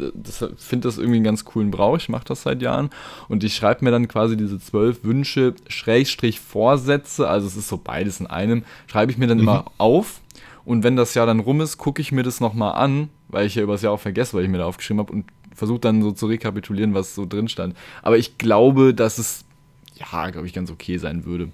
finde 0.56 0.88
das 0.88 0.96
irgendwie 0.96 1.16
einen 1.16 1.24
ganz 1.24 1.44
coolen 1.44 1.70
Brauch. 1.70 1.98
Ich 1.98 2.08
mache 2.08 2.24
das 2.24 2.44
seit 2.44 2.62
Jahren. 2.62 2.88
Und 3.28 3.44
ich 3.44 3.54
schreibe 3.54 3.84
mir 3.84 3.90
dann 3.90 4.08
quasi 4.08 4.34
diese 4.34 4.58
zwölf 4.58 5.04
Wünsche, 5.04 5.54
Schrägstrich 5.68 6.40
Vorsätze, 6.40 7.28
also 7.28 7.46
es 7.46 7.54
ist 7.54 7.68
so 7.68 7.76
beides 7.76 8.18
in 8.20 8.26
einem, 8.26 8.64
schreibe 8.86 9.12
ich 9.12 9.18
mir 9.18 9.26
dann 9.26 9.36
mhm. 9.36 9.42
immer 9.42 9.64
auf. 9.76 10.22
Und 10.64 10.84
wenn 10.84 10.96
das 10.96 11.12
Jahr 11.12 11.26
dann 11.26 11.40
rum 11.40 11.60
ist, 11.60 11.76
gucke 11.76 12.00
ich 12.00 12.12
mir 12.12 12.22
das 12.22 12.40
nochmal 12.40 12.72
an, 12.82 13.10
weil 13.28 13.46
ich 13.46 13.56
ja 13.56 13.62
übers 13.62 13.82
Jahr 13.82 13.92
auch 13.92 14.00
vergesse, 14.00 14.32
weil 14.34 14.44
ich 14.44 14.48
mir 14.48 14.56
da 14.56 14.64
aufgeschrieben 14.64 15.00
habe 15.00 15.12
und 15.12 15.26
versuche 15.54 15.80
dann 15.80 16.00
so 16.00 16.12
zu 16.12 16.24
rekapitulieren, 16.24 16.94
was 16.94 17.14
so 17.14 17.26
drin 17.26 17.48
stand. 17.48 17.76
Aber 18.00 18.16
ich 18.16 18.38
glaube, 18.38 18.94
dass 18.94 19.18
es, 19.18 19.44
ja, 19.96 20.30
glaube 20.30 20.46
ich, 20.46 20.54
ganz 20.54 20.70
okay 20.70 20.96
sein 20.96 21.26
würde. 21.26 21.50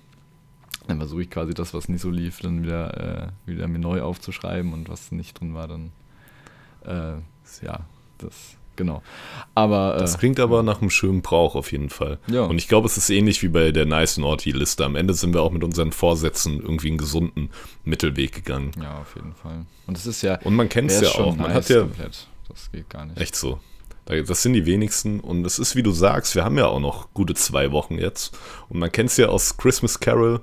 Dann 0.87 0.99
versuche 0.99 1.23
ich 1.23 1.31
quasi 1.31 1.53
das, 1.53 1.75
was 1.75 1.89
nicht 1.89 2.01
so 2.01 2.11
lief, 2.11 2.39
dann 2.39 2.63
wieder, 2.63 3.33
äh, 3.45 3.51
wieder 3.51 3.67
mir 3.67 3.81
neu 3.81 4.03
aufzuschreiben 4.03 4.73
und 4.73 4.89
was 4.89 5.11
nicht 5.11 5.41
drin 5.41 5.53
war, 5.53 5.67
dann 5.67 5.91
äh, 6.85 7.21
ja, 7.63 7.81
das 8.19 8.57
genau. 8.77 9.03
Aber, 9.55 9.97
äh, 9.97 9.99
das 9.99 10.19
klingt 10.19 10.39
aber 10.39 10.63
nach 10.63 10.81
einem 10.81 10.91
schönen 10.91 11.23
Brauch 11.23 11.55
auf 11.55 11.73
jeden 11.73 11.91
Fall. 11.91 12.19
Ja. 12.29 12.43
Und 12.43 12.59
ich 12.59 12.69
glaube, 12.69 12.87
es 12.87 12.97
ist 12.97 13.11
ähnlich 13.11 13.43
wie 13.43 13.49
bei 13.49 13.73
der 13.73 13.87
Nice 13.87 14.19
Naughty 14.19 14.53
Liste. 14.53 14.85
Am 14.85 14.97
Ende 14.97 15.15
sind 15.15 15.35
wir 15.35 15.43
auch 15.43 15.51
mit 15.51 15.65
unseren 15.65 15.93
Vorsätzen 15.93 16.61
irgendwie 16.61 16.89
einen 16.89 16.99
gesunden 16.99 17.51
Mittelweg 17.85 18.33
gegangen. 18.33 18.71
Ja, 18.81 18.99
auf 18.99 19.15
jeden 19.17 19.35
Fall. 19.35 19.65
Und 19.87 19.97
es 19.97 20.07
ist 20.07 20.23
ja. 20.23 20.39
Und 20.43 20.55
man 20.55 20.69
kennt 20.69 20.91
es 20.91 21.01
ja 21.01 21.09
auch. 21.09 21.35
Man 21.35 21.49
nice 21.49 21.55
hat 21.55 21.69
ja. 21.71 21.81
Komplett. 21.81 22.29
Das 22.49 22.71
geht 22.71 22.89
gar 22.89 23.07
nicht. 23.07 23.19
Echt 23.21 23.35
so. 23.35 23.59
Das 24.07 24.43
sind 24.43 24.53
die 24.53 24.67
wenigsten. 24.67 25.19
Und 25.19 25.45
es 25.45 25.59
ist, 25.59 25.75
wie 25.75 25.83
du 25.83 25.91
sagst, 25.91 26.37
wir 26.37 26.45
haben 26.45 26.57
ja 26.57 26.67
auch 26.67 26.79
noch 26.79 27.13
gute 27.13 27.35
zwei 27.35 27.73
Wochen 27.73 27.99
jetzt. 27.99 28.39
Und 28.69 28.79
man 28.79 28.93
kennt 28.93 29.11
es 29.11 29.17
ja 29.17 29.27
aus 29.27 29.57
Christmas 29.57 29.99
Carol. 29.99 30.43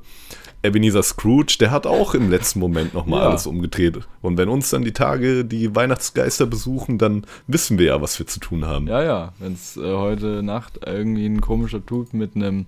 Ebenezer 0.63 1.03
Scrooge, 1.03 1.57
der 1.59 1.71
hat 1.71 1.85
auch 1.85 2.13
im 2.13 2.29
letzten 2.29 2.59
Moment 2.59 2.93
nochmal 2.93 3.21
ja. 3.21 3.29
alles 3.29 3.45
umgedreht. 3.45 3.99
Und 4.21 4.37
wenn 4.37 4.47
uns 4.47 4.69
dann 4.69 4.83
die 4.83 4.93
Tage 4.93 5.43
die 5.43 5.75
Weihnachtsgeister 5.75 6.45
besuchen, 6.45 6.97
dann 6.97 7.25
wissen 7.47 7.77
wir 7.77 7.87
ja, 7.87 8.01
was 8.01 8.17
wir 8.17 8.27
zu 8.27 8.39
tun 8.39 8.65
haben. 8.65 8.87
Ja, 8.87 9.03
ja. 9.03 9.33
Wenn 9.39 9.53
es 9.53 9.75
äh, 9.75 9.93
heute 9.93 10.41
Nacht 10.41 10.79
irgendwie 10.85 11.25
ein 11.25 11.41
komischer 11.41 11.85
Typ 11.85 12.13
mit 12.13 12.35
einem 12.35 12.65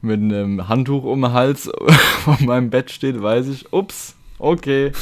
mit 0.00 0.20
einem 0.20 0.68
Handtuch 0.68 1.04
um 1.04 1.22
den 1.22 1.32
Hals 1.32 1.70
vor 2.24 2.38
meinem 2.40 2.70
Bett 2.70 2.90
steht, 2.90 3.20
weiß 3.20 3.48
ich, 3.48 3.72
ups, 3.72 4.14
okay. 4.38 4.92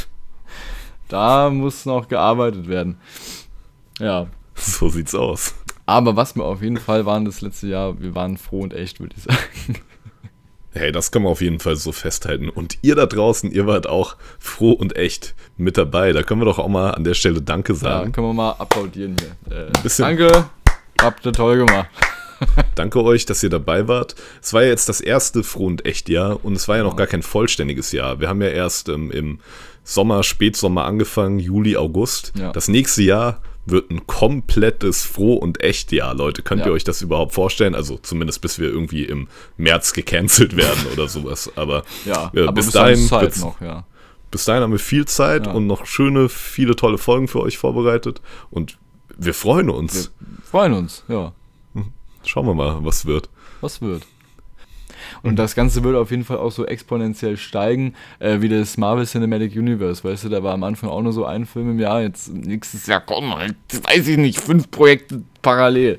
Da 1.09 1.51
muss 1.51 1.87
noch 1.87 2.09
gearbeitet 2.09 2.67
werden. 2.67 2.97
Ja. 4.01 4.27
So 4.55 4.89
sieht's 4.89 5.15
aus. 5.15 5.55
Aber 5.85 6.17
was 6.17 6.35
wir 6.35 6.45
auf 6.45 6.63
jeden 6.63 6.79
Fall 6.79 7.07
waren 7.07 7.25
das 7.25 7.43
letzte 7.43 7.69
Jahr, 7.69 8.01
wir 8.01 8.15
waren 8.15 8.39
froh 8.39 8.61
und 8.63 8.75
echt, 8.75 9.01
würde 9.01 9.15
ich 9.17 9.23
sagen. 9.23 9.81
Hey, 10.87 10.93
das 10.93 11.11
kann 11.11 11.23
man 11.23 11.33
auf 11.33 11.41
jeden 11.41 11.59
Fall 11.59 11.75
so 11.75 11.91
festhalten. 11.91 12.49
Und 12.49 12.79
ihr 12.83 12.95
da 12.95 13.07
draußen, 13.07 13.51
ihr 13.51 13.67
wart 13.67 13.89
auch 13.89 14.15
froh 14.39 14.71
und 14.71 14.95
echt 14.95 15.35
mit 15.57 15.77
dabei. 15.77 16.13
Da 16.13 16.23
können 16.23 16.41
wir 16.41 16.45
doch 16.45 16.61
auch 16.61 16.69
mal 16.69 16.93
an 16.93 17.03
der 17.03 17.15
Stelle 17.15 17.43
Danke 17.43 17.75
sagen. 17.75 18.11
Ja, 18.11 18.13
können 18.13 18.29
wir 18.29 18.33
mal 18.33 18.53
applaudieren 18.53 19.17
hier. 19.19 19.67
Äh, 19.67 19.73
danke, 19.99 20.49
habt 21.03 21.27
ihr 21.27 21.33
toll 21.33 21.57
gemacht. 21.67 21.89
Danke 22.77 23.03
euch, 23.03 23.27
dass 23.27 23.43
ihr 23.43 23.51
dabei 23.51 23.89
wart. 23.89 24.15
Es 24.41 24.53
war 24.53 24.63
ja 24.63 24.69
jetzt 24.69 24.89
das 24.89 25.01
erste 25.01 25.43
Froh 25.43 25.67
und 25.67 25.87
echt 25.87 26.09
Jahr 26.09 26.45
und 26.45 26.55
es 26.55 26.69
war 26.69 26.77
ja 26.77 26.85
noch 26.85 26.95
gar 26.95 27.09
kein 27.09 27.23
vollständiges 27.23 27.91
Jahr. 27.91 28.21
Wir 28.21 28.29
haben 28.29 28.41
ja 28.41 28.49
erst 28.49 28.89
ähm, 28.89 29.11
im 29.11 29.41
Sommer, 29.83 30.23
Spätsommer 30.23 30.85
angefangen, 30.85 31.41
Juli, 31.41 31.77
August. 31.77 32.33
Ja. 32.39 32.53
Das 32.53 32.69
nächste 32.69 33.03
Jahr 33.03 33.41
wird 33.67 33.91
ein 33.91 34.07
komplettes 34.07 35.05
Froh 35.05 35.35
und 35.35 35.61
echt 35.61 35.93
Jahr, 35.93 36.15
Leute. 36.15 36.43
Könnt 36.43 36.61
ja. 36.61 36.69
ihr 36.69 36.73
euch 36.73 36.85
das 36.85 37.03
überhaupt 37.03 37.33
vorstellen? 37.33 37.75
Also 37.75 37.99
zumindest 37.99 38.41
bis 38.41 38.59
wir 38.59 38.69
irgendwie 38.69 39.05
im 39.05 39.29
März 39.57 39.93
gecancelt 39.93 40.57
werden 40.57 40.87
oder 40.93 41.09
sowas. 41.09 41.51
Aber, 41.57 41.83
ja, 42.05 42.31
äh, 42.35 42.43
aber 42.43 42.53
bis, 42.53 42.67
bis 42.67 42.75
dahin 42.75 43.07
Zeit 43.07 43.37
noch, 43.39 43.61
ja. 43.61 43.85
Bis 44.31 44.45
dahin 44.45 44.63
haben 44.63 44.73
wir 44.73 44.79
viel 44.79 45.05
Zeit 45.07 45.47
und 45.47 45.67
noch 45.67 45.87
schöne, 45.87 46.29
viele 46.29 46.75
tolle 46.75 46.99
Folgen 46.99 47.29
für 47.29 47.41
euch 47.41 47.59
vorbereitet. 47.59 48.21
Und 48.51 48.77
wir 49.17 49.35
freuen 49.35 49.71
uns. 49.71 50.13
Wir 50.19 50.45
freuen 50.45 50.73
uns, 50.73 51.05
ja. 51.09 51.33
Hm. 51.75 51.93
Schauen 52.25 52.47
wir 52.47 52.55
mal, 52.55 52.79
was 52.85 53.07
wird. 53.07 53.29
Was 53.61 53.81
wird. 53.81 54.03
Und 55.23 55.37
das 55.39 55.55
Ganze 55.55 55.85
würde 55.85 55.99
auf 55.99 56.11
jeden 56.11 56.25
Fall 56.25 56.39
auch 56.39 56.53
so 56.53 56.67
exponentiell 56.67 57.37
steigen, 57.37 57.95
äh, 58.19 58.41
wie 58.41 58.49
das 58.49 58.77
Marvel 58.77 59.07
Cinematic 59.07 59.55
Universe. 59.55 60.05
Weißt 60.05 60.25
du, 60.25 60.29
da 60.29 60.43
war 60.43 60.55
am 60.55 60.65
Anfang 60.65 60.91
auch 60.91 61.03
nur 61.03 61.13
so 61.13 61.25
ein 61.25 61.47
Film 61.47 61.71
im 61.73 61.79
Jahr, 61.79 62.03
jetzt 62.03 62.33
nächstes 62.33 62.87
Jahr 62.87 63.01
kommen, 63.01 63.35
jetzt 63.71 63.87
weiß 63.87 64.09
ich 64.09 64.19
nicht, 64.19 64.41
fünf 64.41 64.71
Projekte 64.71 65.23
parallel. 65.43 65.99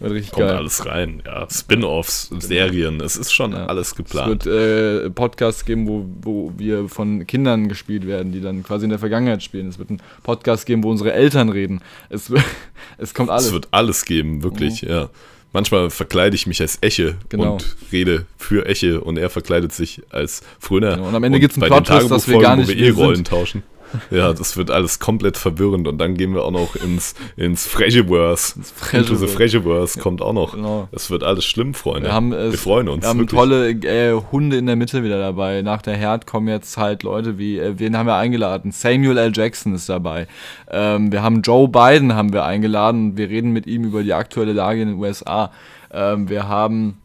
Wird 0.00 0.12
richtig 0.12 0.32
Kommt 0.32 0.48
geil. 0.48 0.56
alles 0.56 0.86
rein, 0.86 1.22
ja. 1.24 1.46
Spin-offs, 1.48 2.30
Serien, 2.40 3.00
es 3.00 3.16
ist 3.16 3.32
schon 3.32 3.52
ja. 3.52 3.66
alles 3.66 3.94
geplant. 3.94 4.44
Es 4.44 4.52
wird 4.52 5.06
äh, 5.06 5.10
Podcasts 5.10 5.64
geben, 5.64 5.86
wo, 5.86 6.04
wo 6.20 6.52
wir 6.56 6.88
von 6.88 7.26
Kindern 7.26 7.68
gespielt 7.68 8.06
werden, 8.06 8.32
die 8.32 8.40
dann 8.40 8.62
quasi 8.62 8.84
in 8.84 8.90
der 8.90 8.98
Vergangenheit 8.98 9.42
spielen. 9.42 9.68
Es 9.68 9.78
wird 9.78 9.90
einen 9.90 10.02
Podcast 10.22 10.66
geben, 10.66 10.82
wo 10.82 10.90
unsere 10.90 11.12
Eltern 11.12 11.48
reden. 11.48 11.80
Es, 12.10 12.30
es 12.98 13.14
kommt 13.14 13.30
alles. 13.30 13.46
Es 13.46 13.52
wird 13.52 13.68
alles 13.70 14.04
geben, 14.04 14.42
wirklich, 14.42 14.82
mhm. 14.82 14.88
ja. 14.88 15.10
Manchmal 15.54 15.88
verkleide 15.88 16.34
ich 16.34 16.48
mich 16.48 16.60
als 16.60 16.78
Eche 16.80 17.14
genau. 17.28 17.52
und 17.52 17.76
rede 17.92 18.26
für 18.36 18.66
Eche 18.66 19.00
und 19.00 19.16
er 19.16 19.30
verkleidet 19.30 19.72
sich 19.72 20.02
als 20.10 20.42
Fröner. 20.58 20.96
Genau. 20.96 21.08
Und 21.08 21.14
am 21.14 21.22
Ende 21.22 21.38
gibt 21.38 21.56
es 21.56 21.62
einen 21.62 21.70
Plot 21.84 22.10
dass 22.10 22.26
wir 22.26 22.40
gar 22.40 22.56
nicht 22.56 22.68
wir 22.68 22.76
eh 22.76 22.90
Rollen 22.90 23.22
tauschen. 23.22 23.62
Ja, 24.10 24.32
das 24.32 24.56
wird 24.56 24.70
alles 24.70 24.98
komplett 24.98 25.36
verwirrend 25.36 25.88
und 25.88 25.98
dann 25.98 26.14
gehen 26.14 26.34
wir 26.34 26.44
auch 26.44 26.50
noch 26.50 26.76
ins, 26.76 27.14
ins 27.36 27.66
Freshiverse. 27.66 28.60
Into 28.92 29.14
the 29.14 29.26
Freshiverse 29.26 29.98
kommt 29.98 30.22
auch 30.22 30.32
noch. 30.32 30.54
Genau. 30.54 30.88
Das 30.92 31.10
wird 31.10 31.22
alles 31.22 31.44
schlimm, 31.44 31.74
Freunde. 31.74 32.08
Wir, 32.08 32.12
haben, 32.12 32.30
wir 32.30 32.52
freuen 32.52 32.88
uns. 32.88 33.02
Wir 33.02 33.08
haben 33.08 33.20
wirklich. 33.20 33.38
tolle 33.38 33.70
äh, 33.70 34.20
Hunde 34.32 34.56
in 34.56 34.66
der 34.66 34.76
Mitte 34.76 35.02
wieder 35.02 35.18
dabei. 35.18 35.62
Nach 35.62 35.82
der 35.82 35.96
Herd 35.96 36.26
kommen 36.26 36.48
jetzt 36.48 36.76
halt 36.76 37.02
Leute 37.02 37.38
wie, 37.38 37.58
äh, 37.58 37.78
wen 37.78 37.96
haben 37.96 38.06
wir 38.06 38.16
eingeladen? 38.16 38.72
Samuel 38.72 39.18
L. 39.18 39.32
Jackson 39.34 39.74
ist 39.74 39.88
dabei. 39.88 40.26
Ähm, 40.70 41.12
wir 41.12 41.22
haben 41.22 41.42
Joe 41.42 41.68
Biden 41.68 42.14
haben 42.14 42.32
wir 42.32 42.44
eingeladen. 42.44 43.16
Wir 43.16 43.28
reden 43.28 43.52
mit 43.52 43.66
ihm 43.66 43.84
über 43.84 44.02
die 44.02 44.12
aktuelle 44.12 44.52
Lage 44.52 44.82
in 44.82 44.88
den 44.88 44.98
USA. 44.98 45.50
Ähm, 45.92 46.28
wir 46.28 46.48
haben 46.48 46.98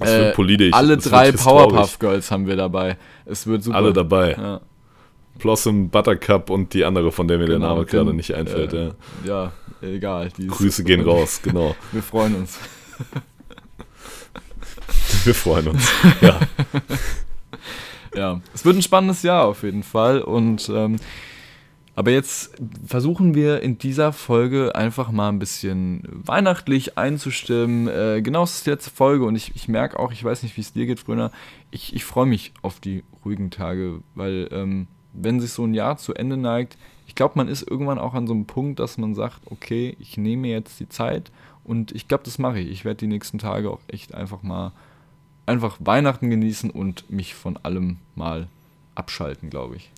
äh, 0.00 0.32
alle 0.72 0.96
drei 0.96 1.32
Powerpuff 1.32 1.98
Girls 1.98 2.30
haben 2.30 2.46
wir 2.46 2.56
dabei. 2.56 2.96
Es 3.26 3.46
wird 3.46 3.64
super. 3.64 3.76
Alle 3.76 3.92
dabei. 3.92 4.32
Ja. 4.32 4.60
Blossom, 5.40 5.90
Buttercup 5.90 6.50
und 6.50 6.74
die 6.74 6.84
andere, 6.84 7.12
von 7.12 7.28
der 7.28 7.38
mir 7.38 7.46
genau, 7.46 7.58
der 7.58 7.68
Name 7.68 7.86
gerade 7.86 8.14
nicht 8.14 8.34
einfällt. 8.34 8.72
Äh, 8.72 8.92
ja. 9.24 9.52
ja. 9.82 9.88
egal. 9.88 10.30
Grüße 10.30 10.84
gehen 10.84 11.02
raus, 11.02 11.40
genau. 11.42 11.74
Wir 11.92 12.02
freuen 12.02 12.36
uns. 12.36 12.58
Wir 15.24 15.34
freuen 15.34 15.68
uns, 15.68 15.86
ja. 16.22 16.40
ja, 18.14 18.40
es 18.54 18.64
wird 18.64 18.76
ein 18.76 18.82
spannendes 18.82 19.22
Jahr 19.22 19.44
auf 19.44 19.62
jeden 19.62 19.82
Fall 19.82 20.22
und 20.22 20.70
ähm, 20.74 20.96
aber 22.00 22.12
jetzt 22.12 22.54
versuchen 22.86 23.34
wir 23.34 23.60
in 23.60 23.76
dieser 23.76 24.14
Folge 24.14 24.74
einfach 24.74 25.10
mal 25.10 25.28
ein 25.28 25.38
bisschen 25.38 26.02
weihnachtlich 26.08 26.96
einzustimmen. 26.96 27.88
Äh, 27.88 28.22
genau, 28.22 28.44
es 28.44 28.54
ist 28.54 28.66
die 28.66 28.70
letzte 28.70 28.90
Folge 28.90 29.26
und 29.26 29.36
ich, 29.36 29.54
ich 29.54 29.68
merke 29.68 29.98
auch, 29.98 30.10
ich 30.10 30.24
weiß 30.24 30.42
nicht, 30.42 30.56
wie 30.56 30.62
es 30.62 30.72
dir 30.72 30.86
geht, 30.86 31.00
Fröner, 31.00 31.30
ich, 31.70 31.94
ich 31.94 32.04
freue 32.04 32.24
mich 32.24 32.54
auf 32.62 32.80
die 32.80 33.04
ruhigen 33.22 33.50
Tage, 33.50 34.00
weil 34.14 34.48
ähm, 34.50 34.86
wenn 35.12 35.40
sich 35.40 35.52
so 35.52 35.64
ein 35.64 35.74
Jahr 35.74 35.96
zu 35.96 36.14
Ende 36.14 36.36
neigt, 36.36 36.76
ich 37.06 37.14
glaube, 37.14 37.34
man 37.36 37.48
ist 37.48 37.68
irgendwann 37.68 37.98
auch 37.98 38.14
an 38.14 38.26
so 38.26 38.32
einem 38.32 38.46
Punkt, 38.46 38.78
dass 38.78 38.98
man 38.98 39.14
sagt, 39.14 39.40
okay, 39.46 39.96
ich 39.98 40.16
nehme 40.16 40.48
jetzt 40.48 40.78
die 40.78 40.88
Zeit 40.88 41.32
und 41.64 41.92
ich 41.92 42.08
glaube, 42.08 42.24
das 42.24 42.38
mache 42.38 42.60
ich. 42.60 42.70
Ich 42.70 42.84
werde 42.84 42.98
die 42.98 43.06
nächsten 43.08 43.38
Tage 43.38 43.70
auch 43.70 43.80
echt 43.88 44.14
einfach 44.14 44.42
mal 44.42 44.72
einfach 45.46 45.76
Weihnachten 45.80 46.30
genießen 46.30 46.70
und 46.70 47.10
mich 47.10 47.34
von 47.34 47.56
allem 47.56 47.98
mal 48.14 48.46
abschalten, 48.94 49.50
glaube 49.50 49.76
ich. 49.76 49.90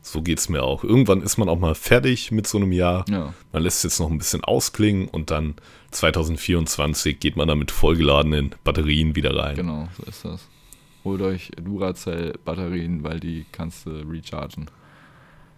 So 0.00 0.22
geht 0.22 0.38
es 0.38 0.48
mir 0.48 0.62
auch. 0.62 0.84
Irgendwann 0.84 1.20
ist 1.20 1.36
man 1.36 1.50
auch 1.50 1.58
mal 1.58 1.74
fertig 1.74 2.30
mit 2.30 2.46
so 2.46 2.56
einem 2.56 2.72
Jahr. 2.72 3.04
Ja. 3.10 3.34
Man 3.52 3.62
lässt 3.62 3.78
es 3.78 3.82
jetzt 3.82 4.00
noch 4.00 4.10
ein 4.10 4.16
bisschen 4.16 4.42
ausklingen 4.42 5.06
und 5.08 5.30
dann 5.30 5.54
2024 5.90 7.20
geht 7.20 7.36
man 7.36 7.48
da 7.48 7.54
mit 7.54 7.70
vollgeladenen 7.70 8.54
Batterien 8.64 9.16
wieder 9.16 9.36
rein. 9.36 9.56
Genau, 9.56 9.88
so 9.96 10.04
ist 10.04 10.24
das. 10.24 10.48
Holt 11.04 11.22
euch 11.22 11.50
Duracell-Batterien, 11.62 13.02
weil 13.04 13.20
die 13.20 13.46
kannst 13.52 13.86
du 13.86 13.90
rechargen. 13.90 14.66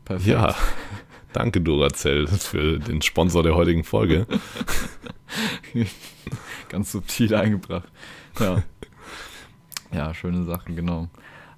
Perfekt. 0.05 0.29
Ja, 0.29 0.55
danke 1.33 1.61
Duracell 1.61 2.27
für 2.27 2.79
den 2.79 3.03
Sponsor 3.03 3.43
der 3.43 3.55
heutigen 3.55 3.85
Folge. 3.85 4.27
Ganz 6.69 6.93
subtil 6.93 7.35
eingebracht. 7.35 7.89
Ja. 8.39 8.63
Ja, 9.93 10.15
schöne 10.15 10.45
Sachen, 10.45 10.77
genau. 10.77 11.09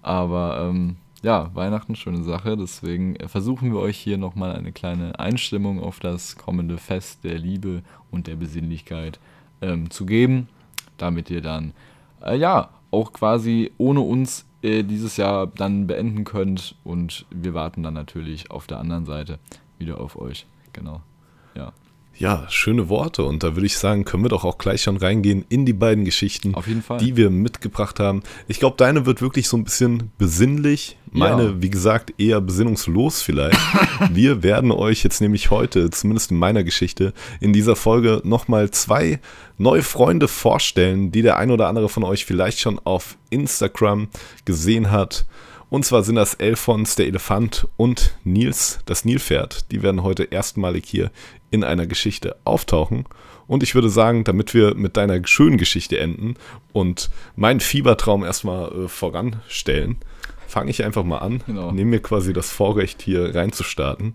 Aber 0.01 0.69
ähm, 0.69 0.97
ja, 1.23 1.55
Weihnachten, 1.55 1.97
schöne 1.97 2.23
Sache. 2.25 2.57
Deswegen 2.57 3.17
versuchen 3.29 3.73
wir 3.73 3.81
euch 3.81 3.97
hier 3.97 4.19
nochmal 4.19 4.57
eine 4.57 4.73
kleine 4.73 5.19
Einstimmung 5.19 5.81
auf 5.81 6.01
das 6.01 6.37
kommende 6.37 6.79
Fest 6.79 7.25
der 7.25 7.39
Liebe 7.39 7.83
und 8.11 8.27
der 8.27 8.37
Besinnlichkeit 8.37 9.21
ähm, 9.61 9.91
zu 9.91 10.05
geben, 10.05 10.49
damit 10.99 11.31
ihr 11.31 11.41
dann, 11.41 11.73
äh, 12.23 12.37
ja, 12.37 12.71
auch 12.93 13.13
quasi 13.13 13.73
ohne 13.79 14.01
uns 14.01 14.47
äh, 14.63 14.85
dieses 14.85 15.17
Jahr 15.17 15.49
dann 15.49 15.89
beenden 15.89 16.23
könnt. 16.23 16.77
Und 16.85 17.27
wir 17.31 17.55
warten 17.55 17.83
dann 17.83 17.95
natürlich 17.95 18.53
auf 18.53 18.69
der 18.69 18.79
anderen 18.79 19.05
Seite 19.05 19.41
wieder 19.79 20.01
auf 20.01 20.17
euch. 20.17 20.47
Genau. 20.73 21.01
Ja. 21.57 21.73
Ja, 22.19 22.47
schöne 22.51 22.89
Worte. 22.89 23.25
Und 23.25 23.43
da 23.43 23.57
würde 23.57 23.67
ich 23.67 23.79
sagen, 23.79 24.05
können 24.05 24.25
wir 24.25 24.29
doch 24.29 24.45
auch 24.45 24.59
gleich 24.59 24.83
schon 24.83 24.97
reingehen 24.97 25.45
in 25.49 25.67
die 25.67 25.73
beiden 25.73 26.05
Geschichten, 26.05 26.55
die 27.01 27.17
wir 27.17 27.31
mitgebracht 27.31 27.99
haben. 28.01 28.23
Ich 28.49 28.59
glaube, 28.59 28.77
deine 28.77 29.07
wird 29.07 29.23
wirklich 29.23 29.49
so 29.49 29.57
ein 29.57 29.65
bisschen 29.65 30.11
besinnlich. 30.19 30.99
Meine, 31.11 31.45
ja. 31.45 31.63
wie 31.63 31.71
gesagt, 31.71 32.15
eher 32.19 32.41
besinnungslos 32.41 33.23
vielleicht. 33.23 33.59
wir 34.13 34.43
werden 34.43 34.71
euch 34.73 35.03
jetzt 35.03 35.21
nämlich 35.21 35.51
heute, 35.51 35.91
zumindest 35.91 36.31
in 36.31 36.39
meiner 36.39 36.65
Geschichte, 36.65 37.13
in 37.41 37.53
dieser 37.53 37.77
Folge 37.77 38.21
nochmal 38.25 38.71
zwei 38.71 39.21
neue 39.59 39.83
Freunde 39.83 40.29
vorstellen, 40.29 41.13
die 41.13 41.23
der 41.23 41.37
ein 41.37 41.51
oder 41.51 41.69
andere 41.69 41.89
von 41.89 42.05
euch 42.05 42.25
vielleicht 42.25 42.61
schon 42.61 42.79
auf 42.85 43.17
Instagram 43.31 44.09
gesehen 44.45 44.91
hat. 44.91 45.27
Und 45.73 45.87
zwar 45.87 46.03
sind 46.03 46.17
das 46.17 46.35
Elfons, 46.35 46.97
der 46.97 47.07
Elefant 47.07 47.67
und 47.79 48.15
Nils, 48.25 48.81
das 48.85 49.07
Nilpferd. 49.07 49.71
Die 49.73 49.83
werden 49.83 50.03
heute 50.03 50.25
erstmalig 50.25 50.85
hier 50.87 51.11
in 51.53 51.63
einer 51.63 51.87
Geschichte 51.87 52.37
auftauchen. 52.45 53.05
Und 53.47 53.63
ich 53.63 53.75
würde 53.75 53.91
sagen, 53.91 54.25
damit 54.25 54.55
wir 54.55 54.75
mit 54.75 54.97
deiner 54.97 55.25
schönen 55.27 55.59
Geschichte 55.59 56.01
enden 56.01 56.35
und 56.73 57.11
meinen 57.37 57.61
Fiebertraum 57.61 58.25
erstmal 58.25 58.73
äh, 58.73 58.89
voranstellen, 58.89 59.99
fange 60.49 60.71
ich 60.71 60.85
einfach 60.85 61.05
mal 61.05 61.19
an. 61.19 61.43
Genau. 61.47 61.71
Nehme 61.71 61.91
mir 61.91 62.01
quasi 62.01 62.33
das 62.33 62.51
Vorrecht, 62.51 63.03
hier 63.03 63.35
reinzustarten. 63.35 64.15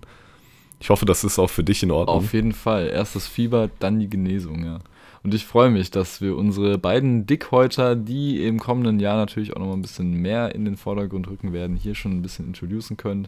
Ich 0.80 0.90
hoffe, 0.90 1.06
das 1.06 1.24
ist 1.24 1.40
auch 1.40 1.50
für 1.50 1.64
dich 1.64 1.84
in 1.84 1.92
Ordnung. 1.92 2.18
Auf 2.18 2.34
jeden 2.34 2.54
Fall. 2.54 2.90
Erst 2.90 3.16
das 3.16 3.28
Fieber, 3.28 3.70
dann 3.80 4.00
die 4.00 4.10
Genesung, 4.10 4.66
ja. 4.66 4.80
Und 5.24 5.34
ich 5.34 5.46
freue 5.46 5.70
mich, 5.70 5.92
dass 5.92 6.22
wir 6.22 6.38
unsere 6.38 6.78
beiden 6.78 7.26
Dickhäuter, 7.26 7.96
die 7.96 8.46
im 8.46 8.60
kommenden 8.60 9.00
Jahr 9.00 9.18
natürlich 9.18 9.56
auch 9.56 9.60
noch 9.60 9.68
mal 9.68 9.74
ein 9.74 9.82
bisschen 9.82 10.14
mehr 10.14 10.54
in 10.56 10.64
den 10.64 10.78
Vordergrund 10.78 11.28
rücken 11.28 11.54
werden, 11.54 11.76
hier 11.76 11.96
schon 11.96 12.14
ein 12.14 12.22
bisschen 12.22 12.48
introducen 12.48 12.98
können. 12.98 13.28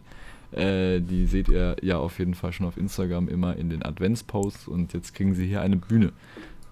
Äh, 0.52 1.00
die 1.00 1.26
seht 1.26 1.48
ihr 1.48 1.76
ja 1.82 1.98
auf 1.98 2.18
jeden 2.18 2.34
Fall 2.34 2.52
schon 2.52 2.66
auf 2.66 2.76
Instagram 2.76 3.28
immer 3.28 3.56
in 3.56 3.70
den 3.70 3.84
Adventsposts 3.84 4.66
und 4.68 4.92
jetzt 4.92 5.14
kriegen 5.14 5.34
sie 5.34 5.46
hier 5.46 5.60
eine 5.60 5.76
Bühne. 5.76 6.12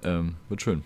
Ähm, 0.03 0.35
wird 0.49 0.63
schön. 0.63 0.83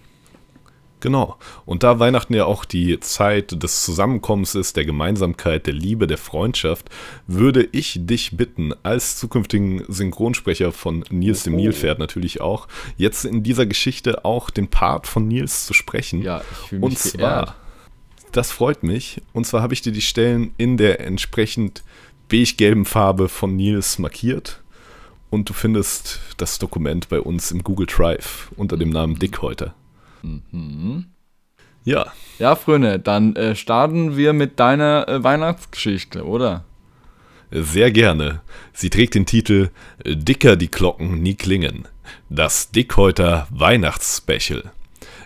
Genau. 1.02 1.37
Und 1.66 1.82
da 1.82 1.99
Weihnachten 1.99 2.32
ja 2.32 2.44
auch 2.44 2.64
die 2.64 3.00
Zeit 3.00 3.61
des 3.61 3.84
Zusammenkommens 3.84 4.54
ist, 4.54 4.76
der 4.76 4.84
Gemeinsamkeit, 4.84 5.66
der 5.66 5.75
Liebe, 5.75 6.06
der 6.06 6.16
Freundschaft, 6.16 6.90
würde 7.26 7.68
ich 7.72 7.99
dich 8.02 8.37
bitten, 8.37 8.72
als 8.84 9.16
zukünftigen 9.18 9.84
Synchronsprecher 9.88 10.70
von 10.70 11.04
Nils 11.11 11.42
dem 11.42 11.54
oh. 11.54 11.56
Nilpferd 11.56 11.99
natürlich 11.99 12.40
auch, 12.40 12.68
jetzt 12.96 13.25
in 13.25 13.42
dieser 13.42 13.66
Geschichte 13.66 14.25
auch 14.25 14.49
den 14.49 14.68
Part 14.68 15.08
von 15.08 15.26
Nils 15.26 15.66
zu 15.66 15.75
sprechen. 15.75 16.22
Ja, 16.22 16.40
ich 16.40 16.68
fühle 16.68 16.80
mich 16.82 16.90
Und 16.90 16.99
zwar, 16.99 17.46
geehrt. 17.46 17.54
das 18.30 18.52
freut 18.52 18.84
mich. 18.84 19.20
Und 19.32 19.44
zwar 19.44 19.61
habe 19.61 19.75
ich 19.75 19.82
dir 19.82 19.92
die 19.92 20.00
Stellen 20.00 20.54
in 20.56 20.76
der 20.76 21.00
entsprechend 21.00 21.82
beige-gelben 22.33 22.87
Farbe 22.87 23.29
von 23.29 23.55
Nils 23.55 23.99
markiert. 23.99 24.62
Und 25.29 25.51
du 25.51 25.53
findest 25.53 26.21
das 26.39 26.59
Dokument 26.59 27.11
bei 27.11 27.21
uns 27.21 27.53
im 27.53 27.62
Google 27.62 27.87
Drive 27.87 28.51
unter 28.57 28.77
dem 28.77 28.91
Namen 28.91 29.19
Dickhäuter. 29.19 29.75
Mhm. 30.23 31.07
Ja. 31.85 32.07
Ja, 32.39 32.57
Fröne, 32.57 32.99
dann 32.99 33.37
äh, 33.37 33.55
starten 33.55 34.17
wir 34.17 34.33
mit 34.33 34.59
deiner 34.59 35.07
äh, 35.09 35.23
Weihnachtsgeschichte, 35.23 36.25
oder? 36.25 36.65
Sehr 37.51 37.91
gerne. 37.91 38.41
Sie 38.73 38.89
trägt 38.89 39.15
den 39.15 39.27
Titel 39.27 39.69
Dicker 40.07 40.57
die 40.57 40.71
Glocken 40.71 41.23
nie 41.23 41.35
klingen. 41.35 41.87
Das 42.31 42.71
Dickhäuter 42.71 43.47
Weihnachtsspecial. 43.51 44.73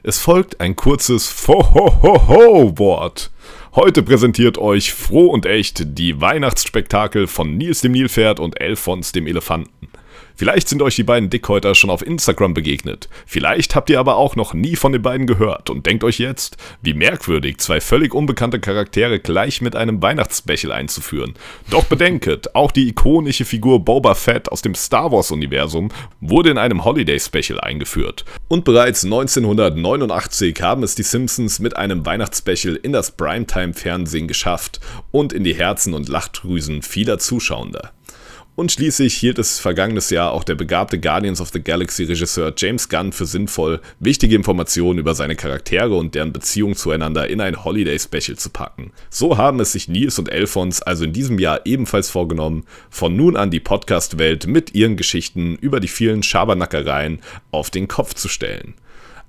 Es 0.03 0.19
folgt 0.19 0.61
ein 0.61 0.75
kurzes 0.75 1.29
Fo-ho-ho-ho-Wort 1.29 3.31
Heute 3.76 4.02
präsentiert 4.02 4.56
euch 4.56 4.95
froh 4.95 5.26
und 5.26 5.45
echt 5.45 5.99
die 5.99 6.18
Weihnachtsspektakel 6.18 7.26
von 7.26 7.59
Nils 7.59 7.83
dem 7.83 7.92
Nilpferd 7.92 8.40
und 8.40 8.59
Elfons 8.59 9.12
dem 9.12 9.26
Elefanten. 9.26 9.88
Vielleicht 10.37 10.69
sind 10.69 10.83
euch 10.83 10.97
die 10.97 11.02
beiden 11.02 11.31
Dickhäuter 11.31 11.75
schon 11.75 11.88
auf 11.88 12.05
Instagram 12.07 12.52
begegnet. 12.52 13.09
Vielleicht 13.25 13.75
habt 13.75 13.88
ihr 13.88 13.99
aber 13.99 14.16
auch 14.16 14.37
noch 14.37 14.52
nie 14.52 14.76
von 14.76 14.93
den 14.93 15.00
beiden 15.00 15.26
gehört 15.26 15.71
und 15.71 15.87
denkt 15.87 16.05
euch 16.05 16.19
jetzt, 16.19 16.59
wie 16.83 16.93
merkwürdig, 16.93 17.57
zwei 17.59 17.81
völlig 17.81 18.12
unbekannte 18.14 18.61
Charaktere 18.61 19.19
gleich 19.19 19.62
mit 19.62 19.75
einem 19.75 20.02
Weihnachtsspecial 20.02 20.73
einzuführen. 20.73 21.35
Doch 21.71 21.85
bedenket, 21.85 22.55
auch 22.55 22.71
die 22.71 22.88
ikonische 22.88 23.47
Figur 23.47 23.83
Boba 23.83 24.14
Fett 24.14 24.52
aus 24.52 24.61
dem 24.61 24.75
Star 24.75 25.11
Wars 25.11 25.31
Universum 25.31 25.88
wurde 26.21 26.50
in 26.50 26.59
einem 26.59 26.85
Holiday 26.85 27.19
Special 27.19 27.59
eingeführt. 27.59 28.26
Und 28.49 28.64
bereits 28.64 29.05
1989 29.05 30.61
haben 30.61 30.83
es 30.83 30.95
die 30.95 31.02
Simpsons 31.02 31.61
mit 31.61 31.76
einem 31.76 32.05
Weihnachtsspecial 32.05 32.76
in 32.76 32.93
das 32.93 33.11
Primetime 33.11 33.73
Fernsehen 33.73 34.28
geschafft 34.28 34.81
und 35.12 35.33
in 35.33 35.45
die 35.45 35.55
Herzen 35.55 35.95
und 35.95 36.11
Lachdrüsen 36.11 36.83
vieler 36.83 37.19
Zuschauender. 37.19 37.93
Und 38.57 38.73
schließlich 38.73 39.15
hielt 39.15 39.39
es 39.39 39.59
vergangenes 39.59 40.09
Jahr 40.09 40.33
auch 40.33 40.43
der 40.43 40.55
begabte 40.55 40.99
Guardians 40.99 41.43
of 41.43 41.51
the 41.51 41.63
Galaxy 41.63 42.05
Regisseur 42.05 42.55
James 42.57 42.89
Gunn 42.89 43.13
für 43.13 43.27
sinnvoll, 43.27 43.83
wichtige 44.01 44.35
Informationen 44.35 44.99
über 44.99 45.15
seine 45.15 45.37
Charaktere 45.37 45.95
und 45.95 46.15
deren 46.15 46.33
Beziehung 46.33 46.75
zueinander 46.75 47.29
in 47.29 47.43
ein 47.43 47.65
Holiday 47.65 47.99
Special 47.99 48.39
zu 48.39 48.49
packen. 48.49 48.93
So 49.11 49.37
haben 49.37 49.61
es 49.61 49.73
sich 49.73 49.89
Nils 49.89 50.19
und 50.19 50.33
Elfons 50.33 50.81
also 50.81 51.05
in 51.05 51.13
diesem 51.13 51.39
Jahr 51.39 51.67
ebenfalls 51.67 52.09
vorgenommen, 52.09 52.65
von 52.89 53.15
nun 53.15 53.37
an 53.37 53.51
die 53.51 53.61
Podcast-Welt 53.61 54.47
mit 54.47 54.75
ihren 54.75 54.97
Geschichten 54.97 55.57
über 55.57 55.79
die 55.79 55.89
vielen 55.89 56.23
Schabernackereien 56.23 57.21
auf 57.51 57.69
den 57.69 57.89
Kopf 57.89 58.15
zu 58.15 58.29
stellen. 58.29 58.73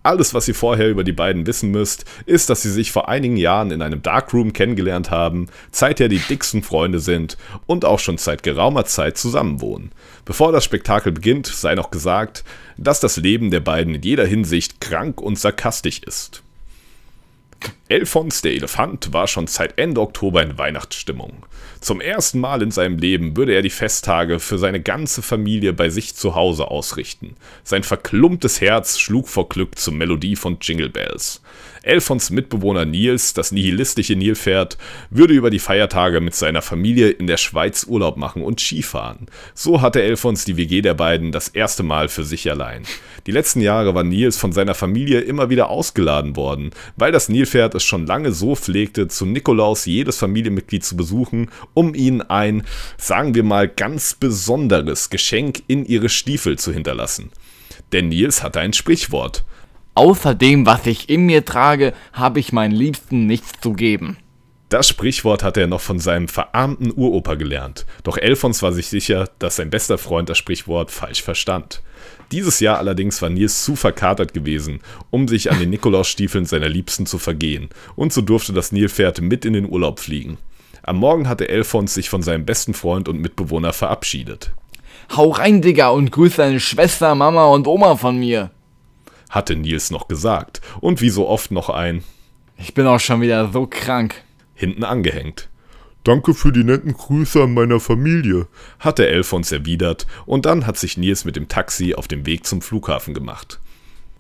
Alles, 0.08 0.34
was 0.34 0.48
ihr 0.48 0.56
vorher 0.56 0.88
über 0.90 1.04
die 1.04 1.12
beiden 1.12 1.48
wissen 1.48 1.70
müsst, 1.70 2.06
ist, 2.26 2.50
dass 2.50 2.62
sie 2.62 2.72
sich 2.72 2.94
vor 2.94 3.10
einigen 3.10 3.36
Jahren 3.36 3.72
in 3.72 3.82
einem 3.82 4.02
Darkroom 4.02 4.54
kennengelernt 4.54 5.12
haben, 5.12 5.48
seither 5.70 6.08
die 6.08 6.20
dicksten 6.20 6.64
Freunde 6.64 7.02
sind 7.02 7.38
und 7.66 7.84
auch 7.84 8.00
schon 8.00 8.18
seit 8.18 8.42
geraumer 8.42 8.86
Zeit 8.86 9.18
zusammenwohnen. 9.18 9.92
Bevor 10.24 10.54
das 10.54 10.64
Spektakel 10.64 11.12
beginnt, 11.12 11.48
sei 11.48 11.76
noch 11.76 11.92
gesagt, 11.92 12.46
dass 12.78 13.02
das 13.02 13.18
Leben 13.18 13.52
der 13.52 13.60
beiden 13.60 13.96
in 13.96 14.02
jeder 14.02 14.26
Hinsicht 14.26 14.80
krank 14.80 15.20
und 15.20 15.38
sarkastisch 15.38 16.00
ist. 16.06 16.42
Elfons 17.90 18.42
der 18.42 18.52
Elefant 18.52 19.14
war 19.14 19.28
schon 19.28 19.48
seit 19.48 19.78
Ende 19.78 20.02
Oktober 20.02 20.44
in 20.44 20.58
Weihnachtsstimmung. 20.58 21.46
Zum 21.80 22.02
ersten 22.02 22.40
Mal 22.40 22.62
in 22.62 22.72
seinem 22.72 22.98
Leben 22.98 23.38
würde 23.38 23.54
er 23.54 23.62
die 23.62 23.70
Festtage 23.70 24.40
für 24.40 24.58
seine 24.58 24.82
ganze 24.82 25.22
Familie 25.22 25.72
bei 25.72 25.90
sich 25.90 26.16
zu 26.16 26.36
Hause 26.36 26.70
ausrichten. 26.70 27.36
Sein 27.64 27.84
verklumptes 27.84 28.60
Herz 28.60 29.00
schlug 29.00 29.30
vor 29.30 29.48
Glück 29.48 29.78
zur 29.78 29.94
Melodie 29.94 30.36
von 30.36 30.58
Jingle 30.60 30.90
Bells. 30.90 31.42
Elfons 31.88 32.30
Mitbewohner 32.30 32.86
Nils, 32.86 33.34
das 33.34 33.52
nihilistische 33.52 34.16
Nilpferd, 34.16 34.78
würde 35.10 35.34
über 35.34 35.50
die 35.50 35.60
Feiertage 35.60 36.22
mit 36.22 36.36
seiner 36.36 36.62
Familie 36.62 37.10
in 37.10 37.28
der 37.28 37.38
Schweiz 37.38 37.86
Urlaub 37.88 38.18
machen 38.18 38.44
und 38.44 38.60
Skifahren. 38.60 39.28
So 39.54 39.82
hatte 39.82 40.02
Elfons 40.02 40.46
die 40.46 40.58
WG 40.58 40.82
der 40.82 40.94
beiden 40.94 41.32
das 41.32 41.48
erste 41.48 41.84
Mal 41.84 42.10
für 42.10 42.24
sich 42.24 42.50
allein. 42.50 42.84
Die 43.26 43.32
letzten 43.32 43.62
Jahre 43.62 43.96
war 43.96 44.04
Nils 44.04 44.38
von 44.38 44.52
seiner 44.52 44.76
Familie 44.76 45.22
immer 45.22 45.50
wieder 45.50 45.70
ausgeladen 45.70 46.36
worden, 46.36 46.72
weil 46.96 47.12
das 47.12 47.30
Nilpferd 47.30 47.76
es 47.76 47.84
schon 47.84 48.06
lange 48.06 48.32
so 48.32 48.56
pflegte, 48.56 49.08
zu 49.08 49.26
Nikolaus 49.26 49.86
jedes 49.86 50.18
Familienmitglied 50.18 50.84
zu 50.84 50.96
besuchen, 50.96 51.50
um 51.74 51.96
ihnen 51.96 52.22
ein, 52.22 52.64
sagen 52.98 53.36
wir 53.36 53.44
mal, 53.44 53.68
ganz 53.68 54.14
besonderes 54.14 55.10
Geschenk 55.10 55.64
in 55.68 55.86
ihre 55.86 56.10
Stiefel 56.10 56.58
zu 56.58 56.72
hinterlassen. 56.72 57.32
Denn 57.92 58.10
Nils 58.10 58.44
hatte 58.44 58.60
ein 58.60 58.74
Sprichwort. 58.74 59.44
Außer 59.98 60.36
dem, 60.36 60.68
was 60.68 60.86
ich 60.86 61.10
in 61.10 61.26
mir 61.26 61.44
trage, 61.44 61.92
habe 62.14 62.40
ich 62.40 62.54
meinen 62.54 62.76
Liebsten 62.76 63.26
nichts 63.26 63.54
zu 63.60 63.74
geben. 63.74 64.18
Das 64.70 64.88
Sprichwort 64.88 65.42
hatte 65.42 65.62
er 65.62 65.66
noch 65.66 65.82
von 65.82 65.98
seinem 65.98 66.28
verarmten 66.28 66.94
Uropa 66.96 67.34
gelernt, 67.34 67.88
doch 68.04 68.16
Elfons 68.16 68.62
war 68.62 68.74
sich 68.74 68.90
sicher, 68.90 69.28
dass 69.40 69.56
sein 69.56 69.72
bester 69.72 69.98
Freund 69.98 70.30
das 70.30 70.38
Sprichwort 70.38 70.92
falsch 70.92 71.24
verstand. 71.24 71.82
Dieses 72.32 72.60
Jahr 72.60 72.78
allerdings 72.78 73.24
war 73.24 73.32
Nils 73.32 73.64
zu 73.64 73.76
verkatert 73.76 74.36
gewesen, 74.36 74.82
um 75.10 75.28
sich 75.28 75.50
an 75.50 75.58
den 75.58 75.72
Nikolausstiefeln 75.72 76.46
seiner 76.46 76.70
Liebsten 76.70 77.08
zu 77.08 77.18
vergehen, 77.18 77.70
und 77.96 78.14
so 78.14 78.22
durfte 78.22 78.54
das 78.54 78.72
Nilpferd 78.72 79.22
mit 79.22 79.46
in 79.46 79.54
den 79.54 79.68
Urlaub 79.68 80.00
fliegen. 80.00 80.38
Am 80.84 80.98
Morgen 80.98 81.28
hatte 81.28 81.50
Elfons 81.50 81.96
sich 81.96 82.08
von 82.08 82.22
seinem 82.22 82.46
besten 82.46 82.76
Freund 82.76 83.10
und 83.10 83.20
Mitbewohner 83.20 83.74
verabschiedet. 83.74 84.52
Hau 85.16 85.32
rein, 85.32 85.64
Digga, 85.64 85.90
und 85.90 86.12
grüß 86.12 86.36
deine 86.36 86.60
Schwester, 86.60 87.16
Mama 87.16 87.46
und 87.46 87.66
Oma 87.66 87.96
von 87.96 88.20
mir 88.20 88.52
hatte 89.30 89.56
Nils 89.56 89.92
noch 89.92 90.08
gesagt 90.08 90.62
und 90.80 91.02
wie 91.02 91.10
so 91.10 91.28
oft 91.28 91.52
noch 91.52 91.70
ein 91.70 92.04
Ich 92.58 92.74
bin 92.74 92.88
auch 92.88 93.00
schon 93.00 93.22
wieder 93.22 93.52
so 93.52 93.68
krank 93.68 94.24
hinten 94.54 94.84
angehängt. 94.84 95.50
Danke 96.04 96.34
für 96.34 96.54
die 96.54 96.64
netten 96.64 96.94
Grüße 96.94 97.44
an 97.44 97.54
meiner 97.54 97.82
Familie, 97.82 98.48
hatte 98.80 99.08
Elfons 99.08 99.52
erwidert, 99.52 100.08
und 100.26 100.46
dann 100.46 100.66
hat 100.66 100.78
sich 100.78 100.98
Nils 100.98 101.26
mit 101.26 101.36
dem 101.36 101.50
Taxi 101.50 101.96
auf 101.96 102.08
dem 102.08 102.26
Weg 102.26 102.46
zum 102.46 102.62
Flughafen 102.62 103.14
gemacht. 103.14 103.60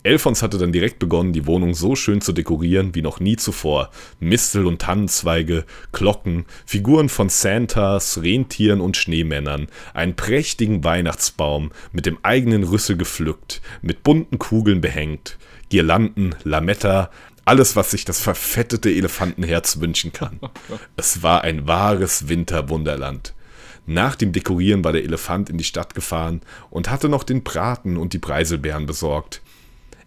Elfons 0.07 0.41
hatte 0.41 0.57
dann 0.57 0.71
direkt 0.71 0.99
begonnen, 0.99 1.33
die 1.33 1.45
Wohnung 1.45 1.73
so 1.73 1.95
schön 1.95 2.21
zu 2.21 2.31
dekorieren 2.31 2.95
wie 2.95 3.01
noch 3.01 3.19
nie 3.19 3.35
zuvor. 3.35 3.91
Mistel 4.21 4.65
und 4.65 4.81
Tannenzweige, 4.81 5.65
Glocken, 5.91 6.45
Figuren 6.65 7.09
von 7.09 7.27
Santas, 7.27 8.21
Rentieren 8.23 8.79
und 8.79 8.95
Schneemännern, 8.95 9.67
einen 9.93 10.15
prächtigen 10.15 10.83
Weihnachtsbaum 10.85 11.71
mit 11.91 12.05
dem 12.05 12.17
eigenen 12.23 12.63
Rüssel 12.63 12.95
gepflückt, 12.95 13.61
mit 13.81 14.03
bunten 14.03 14.39
Kugeln 14.39 14.79
behängt, 14.79 15.37
Girlanden, 15.69 16.35
Lametta, 16.45 17.11
alles, 17.43 17.75
was 17.75 17.91
sich 17.91 18.05
das 18.05 18.21
verfettete 18.21 18.89
Elefantenherz 18.89 19.81
wünschen 19.81 20.13
kann. 20.13 20.39
Es 20.95 21.21
war 21.21 21.43
ein 21.43 21.67
wahres 21.67 22.29
Winterwunderland. 22.29 23.33
Nach 23.85 24.15
dem 24.15 24.31
Dekorieren 24.31 24.83
war 24.83 24.91
der 24.91 25.03
Elefant 25.03 25.49
in 25.49 25.57
die 25.57 25.63
Stadt 25.63 25.95
gefahren 25.95 26.41
und 26.69 26.89
hatte 26.89 27.09
noch 27.09 27.23
den 27.23 27.43
Braten 27.43 27.97
und 27.97 28.13
die 28.13 28.19
Preiselbeeren 28.19 28.85
besorgt. 28.85 29.41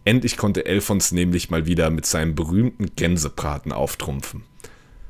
Endlich 0.04 0.36
konnte 0.36 0.64
Elfons 0.64 1.12
nämlich 1.12 1.50
mal 1.50 1.66
wieder 1.66 1.90
mit 1.90 2.06
seinem 2.06 2.34
berühmten 2.34 2.94
Gänsebraten 2.96 3.72
auftrumpfen. 3.72 4.42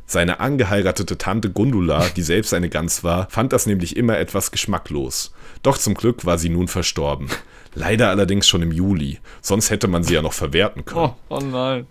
Seine 0.07 0.41
angeheiratete 0.41 1.19
Tante 1.19 1.51
Gundula, 1.51 2.09
die 2.17 2.23
selbst 2.23 2.53
eine 2.53 2.69
Gans 2.69 3.05
war, 3.05 3.31
fand 3.31 3.53
das 3.53 3.67
nämlich 3.67 3.97
immer 3.97 4.19
etwas 4.19 4.51
geschmacklos. 4.51 5.33
Doch 5.63 5.79
zum 5.79 5.95
Glück 5.95 6.27
war 6.27 6.37
sie 6.37 6.49
nun 6.49 6.67
verstorben. 6.67 7.29
Leider 7.75 8.09
allerdings 8.09 8.49
schon 8.49 8.63
im 8.63 8.73
Juli, 8.73 9.21
sonst 9.41 9.71
hätte 9.71 9.87
man 9.87 10.03
sie 10.03 10.15
ja 10.15 10.23
noch 10.23 10.33
verwerten 10.33 10.85
können. 10.85 11.13
Oh, 11.29 11.37
oh 11.37 11.39
nein. 11.39 11.87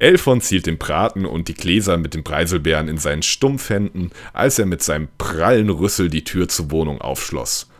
Elfons 0.00 0.48
hielt 0.48 0.66
den 0.66 0.78
Braten 0.78 1.24
und 1.24 1.46
die 1.46 1.54
Gläser 1.54 1.96
mit 1.96 2.14
den 2.14 2.24
Preiselbeeren 2.24 2.88
in 2.88 2.98
seinen 2.98 3.22
Stumpfhänden, 3.22 4.10
als 4.32 4.58
er 4.58 4.66
mit 4.66 4.82
seinem 4.82 5.06
prallen 5.18 5.70
Rüssel 5.70 6.10
die 6.10 6.24
Tür 6.24 6.48
zur 6.48 6.72
Wohnung 6.72 7.00
aufschloss. 7.00 7.70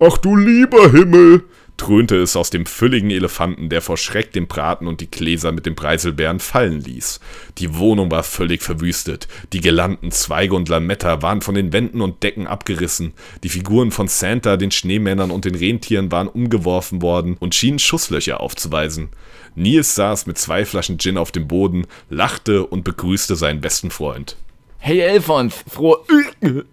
Ach 0.00 0.18
du 0.18 0.34
lieber 0.34 0.90
Himmel, 0.90 1.44
dröhnte 1.82 2.16
es 2.16 2.36
aus 2.36 2.50
dem 2.50 2.64
fülligen 2.64 3.10
Elefanten, 3.10 3.68
der 3.68 3.82
vor 3.82 3.96
Schreck 3.96 4.32
den 4.32 4.46
Braten 4.46 4.86
und 4.86 5.00
die 5.00 5.10
Gläser 5.10 5.50
mit 5.50 5.66
den 5.66 5.74
Preiselbeeren 5.74 6.38
fallen 6.38 6.80
ließ. 6.80 7.18
Die 7.58 7.76
Wohnung 7.76 8.10
war 8.10 8.22
völlig 8.22 8.62
verwüstet, 8.62 9.26
die 9.52 9.60
Girlanden, 9.60 10.12
Zweige 10.12 10.54
und 10.54 10.68
Lametta 10.68 11.22
waren 11.22 11.40
von 11.40 11.56
den 11.56 11.72
Wänden 11.72 12.00
und 12.00 12.22
Decken 12.22 12.46
abgerissen, 12.46 13.14
die 13.42 13.48
Figuren 13.48 13.90
von 13.90 14.06
Santa, 14.06 14.56
den 14.56 14.70
Schneemännern 14.70 15.32
und 15.32 15.44
den 15.44 15.56
Rentieren 15.56 16.12
waren 16.12 16.28
umgeworfen 16.28 17.02
worden 17.02 17.36
und 17.40 17.56
schienen 17.56 17.80
Schusslöcher 17.80 18.40
aufzuweisen. 18.40 19.08
Nils 19.56 19.96
saß 19.96 20.26
mit 20.26 20.38
zwei 20.38 20.64
Flaschen 20.64 20.98
Gin 20.98 21.18
auf 21.18 21.32
dem 21.32 21.48
Boden, 21.48 21.86
lachte 22.08 22.64
und 22.64 22.84
begrüßte 22.84 23.34
seinen 23.34 23.60
besten 23.60 23.90
Freund. 23.90 24.36
Hey 24.78 25.00
Elfons, 25.00 25.64
frohe 25.68 25.98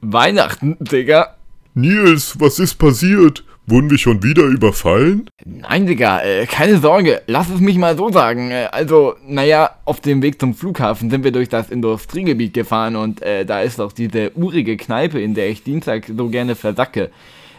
Weihnachten, 0.02 0.78
Digga. 0.80 1.36
Nils, 1.74 2.39
was 2.39 2.60
ist 2.60 2.76
passiert? 2.76 3.43
Wurden 3.70 3.92
wir 3.92 4.00
schon 4.00 4.24
wieder 4.24 4.46
überfallen? 4.46 5.30
Nein, 5.46 5.86
Digga, 5.86 6.22
äh, 6.22 6.48
keine 6.48 6.80
Sorge. 6.80 7.22
Lass 7.28 7.52
es 7.52 7.60
mich 7.60 7.78
mal 7.78 7.96
so 7.96 8.12
sagen. 8.12 8.50
Äh, 8.50 8.68
also, 8.72 9.14
naja, 9.28 9.70
auf 9.86 10.02
dem 10.02 10.24
Weg 10.24 10.40
zum 10.40 10.56
Flughafen 10.56 11.12
sind 11.12 11.24
wir 11.24 11.32
durch 11.32 11.50
das 11.50 11.70
Industriegebiet 11.70 12.56
gefahren 12.56 12.96
und 12.96 13.22
äh, 13.22 13.46
da 13.46 13.62
ist 13.62 13.80
auch 13.80 13.92
diese 13.92 14.36
urige 14.36 14.76
Kneipe, 14.76 15.22
in 15.22 15.36
der 15.36 15.50
ich 15.50 15.64
Dienstag 15.64 16.06
so 16.08 16.30
gerne 16.30 16.56
versacke. 16.56 17.12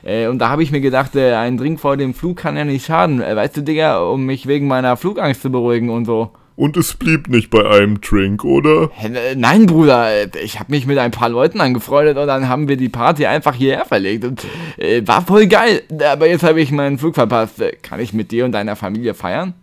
Äh, 0.03 0.27
und 0.27 0.40
da 0.40 0.49
habe 0.49 0.64
ich 0.64 0.73
mir 0.73 0.81
gedacht, 0.81 1.14
äh, 1.14 1.35
ein 1.35 1.57
Drink 1.57 1.79
vor 1.79 1.96
dem 1.96 2.12
Flug 2.12 2.38
kann 2.38 2.57
ja 2.57 2.64
nicht 2.64 2.87
schaden. 2.87 3.23
Äh, 3.23 3.37
weißt 3.37 3.59
du, 3.59 3.62
Digga, 3.62 4.01
um 4.01 4.27
mich 4.27 4.49
wegen 4.49 4.66
meiner 4.66 4.96
Flugangst 4.96 5.42
zu 5.42 5.51
beruhigen 5.51 5.90
und 5.90 6.07
so. 6.07 6.33
Und 6.61 6.77
es 6.77 6.92
blieb 6.92 7.29
nicht 7.29 7.49
bei 7.49 7.66
einem 7.66 8.03
Drink, 8.03 8.44
oder? 8.44 8.90
Nein, 9.35 9.64
Bruder, 9.64 10.27
ich 10.44 10.61
habe 10.61 10.73
mich 10.73 10.87
mit 10.87 10.99
ein 10.99 11.11
paar 11.11 11.31
Leuten 11.31 11.59
angefreundet 11.59 12.18
und 12.18 12.27
dann 12.27 12.51
haben 12.51 12.68
wir 12.68 12.77
die 12.77 12.90
Party 12.90 13.25
einfach 13.25 13.55
hierher 13.55 13.87
verlegt. 13.87 14.27
Und 14.27 14.44
äh, 14.77 15.01
war 15.07 15.25
voll 15.25 15.46
geil. 15.46 15.85
Aber 16.05 16.29
jetzt 16.29 16.42
habe 16.42 16.61
ich 16.61 16.70
meinen 16.70 16.99
Flug 16.99 17.14
verpasst. 17.14 17.62
Kann 17.81 17.99
ich 17.99 18.12
mit 18.12 18.31
dir 18.31 18.44
und 18.44 18.53
deiner 18.53 18.77
Familie 18.77 19.14
feiern? 19.14 19.55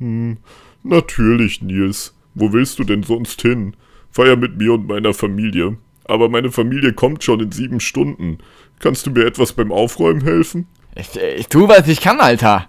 Hm, 0.00 0.36
natürlich, 0.82 1.62
Nils. 1.62 2.14
Wo 2.34 2.52
willst 2.52 2.78
du 2.78 2.84
denn 2.84 3.04
sonst 3.04 3.40
hin? 3.40 3.74
Feier 4.10 4.36
mit 4.36 4.58
mir 4.58 4.74
und 4.74 4.86
meiner 4.86 5.14
Familie. 5.14 5.78
Aber 6.04 6.28
meine 6.28 6.50
Familie 6.50 6.92
kommt 6.92 7.24
schon 7.24 7.40
in 7.40 7.52
sieben 7.52 7.80
Stunden. 7.80 8.36
Kannst 8.80 9.06
du 9.06 9.12
mir 9.12 9.24
etwas 9.24 9.54
beim 9.54 9.72
Aufräumen 9.72 10.22
helfen? 10.22 10.66
Ich, 10.94 11.08
ich 11.18 11.48
tue, 11.48 11.70
was 11.70 11.88
ich 11.88 12.02
kann, 12.02 12.20
Alter. 12.20 12.68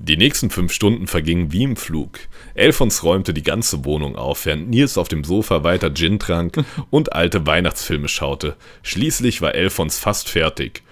Die 0.00 0.16
nächsten 0.16 0.48
fünf 0.50 0.72
Stunden 0.72 1.08
vergingen 1.08 1.50
wie 1.50 1.64
im 1.64 1.74
Flug. 1.74 2.20
Elfons 2.54 3.02
räumte 3.02 3.34
die 3.34 3.42
ganze 3.42 3.84
Wohnung 3.84 4.14
auf, 4.14 4.46
während 4.46 4.70
Nils 4.70 4.96
auf 4.96 5.08
dem 5.08 5.24
Sofa 5.24 5.64
weiter 5.64 5.92
Gin 5.92 6.20
trank 6.20 6.64
und 6.90 7.12
alte 7.12 7.48
Weihnachtsfilme 7.48 8.06
schaute. 8.06 8.54
Schließlich 8.84 9.42
war 9.42 9.56
Elfons 9.56 9.98
fast 9.98 10.28
fertig. 10.28 10.84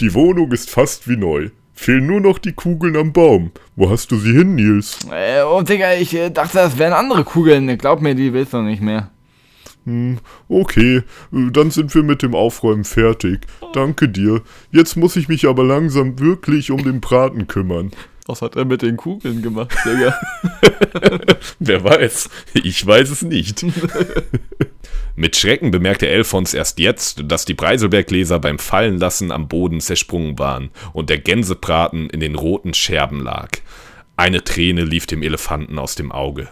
Die 0.00 0.12
Wohnung 0.12 0.52
ist 0.52 0.68
fast 0.68 1.08
wie 1.08 1.16
neu. 1.16 1.48
Fehlen 1.72 2.06
nur 2.06 2.20
noch 2.20 2.38
die 2.38 2.52
Kugeln 2.52 2.96
am 2.96 3.14
Baum. 3.14 3.50
Wo 3.76 3.88
hast 3.88 4.12
du 4.12 4.18
sie 4.18 4.32
hin, 4.32 4.56
Nils? 4.56 4.98
Äh, 5.10 5.42
oh, 5.42 5.62
Digga, 5.62 5.94
ich 5.94 6.14
äh, 6.14 6.28
dachte, 6.28 6.58
das 6.58 6.78
wären 6.78 6.92
andere 6.92 7.24
Kugeln. 7.24 7.78
Glaub 7.78 8.02
mir, 8.02 8.14
die 8.14 8.34
willst 8.34 8.52
du 8.52 8.58
nicht 8.58 8.82
mehr. 8.82 9.10
Hm, 9.86 10.18
okay, 10.48 11.02
dann 11.30 11.70
sind 11.70 11.94
wir 11.94 12.02
mit 12.02 12.22
dem 12.22 12.34
Aufräumen 12.34 12.84
fertig. 12.84 13.40
Danke 13.74 14.08
dir. 14.08 14.42
Jetzt 14.70 14.96
muss 14.96 15.16
ich 15.16 15.28
mich 15.28 15.46
aber 15.46 15.64
langsam 15.64 16.18
wirklich 16.18 16.70
um 16.70 16.82
den 16.82 17.00
Braten 17.00 17.48
kümmern. 17.48 17.90
Was 18.26 18.40
hat 18.40 18.56
er 18.56 18.64
mit 18.64 18.80
den 18.80 18.96
Kugeln 18.96 19.42
gemacht, 19.42 19.76
Digga? 19.84 20.18
Wer 21.58 21.84
weiß. 21.84 22.30
Ich 22.54 22.86
weiß 22.86 23.10
es 23.10 23.20
nicht. 23.20 23.66
mit 25.16 25.36
Schrecken 25.36 25.70
bemerkte 25.70 26.08
Elfons 26.08 26.54
erst 26.54 26.78
jetzt, 26.78 27.24
dass 27.26 27.44
die 27.44 27.52
Preiselberggläser 27.52 28.38
beim 28.38 28.58
Fallenlassen 28.58 29.30
am 29.30 29.46
Boden 29.48 29.80
zersprungen 29.82 30.38
waren 30.38 30.70
und 30.94 31.10
der 31.10 31.18
Gänsebraten 31.18 32.08
in 32.08 32.20
den 32.20 32.34
roten 32.34 32.72
Scherben 32.72 33.20
lag. 33.20 33.50
Eine 34.16 34.42
Träne 34.42 34.84
lief 34.84 35.04
dem 35.06 35.22
Elefanten 35.22 35.78
aus 35.78 35.94
dem 35.94 36.10
Auge. 36.10 36.48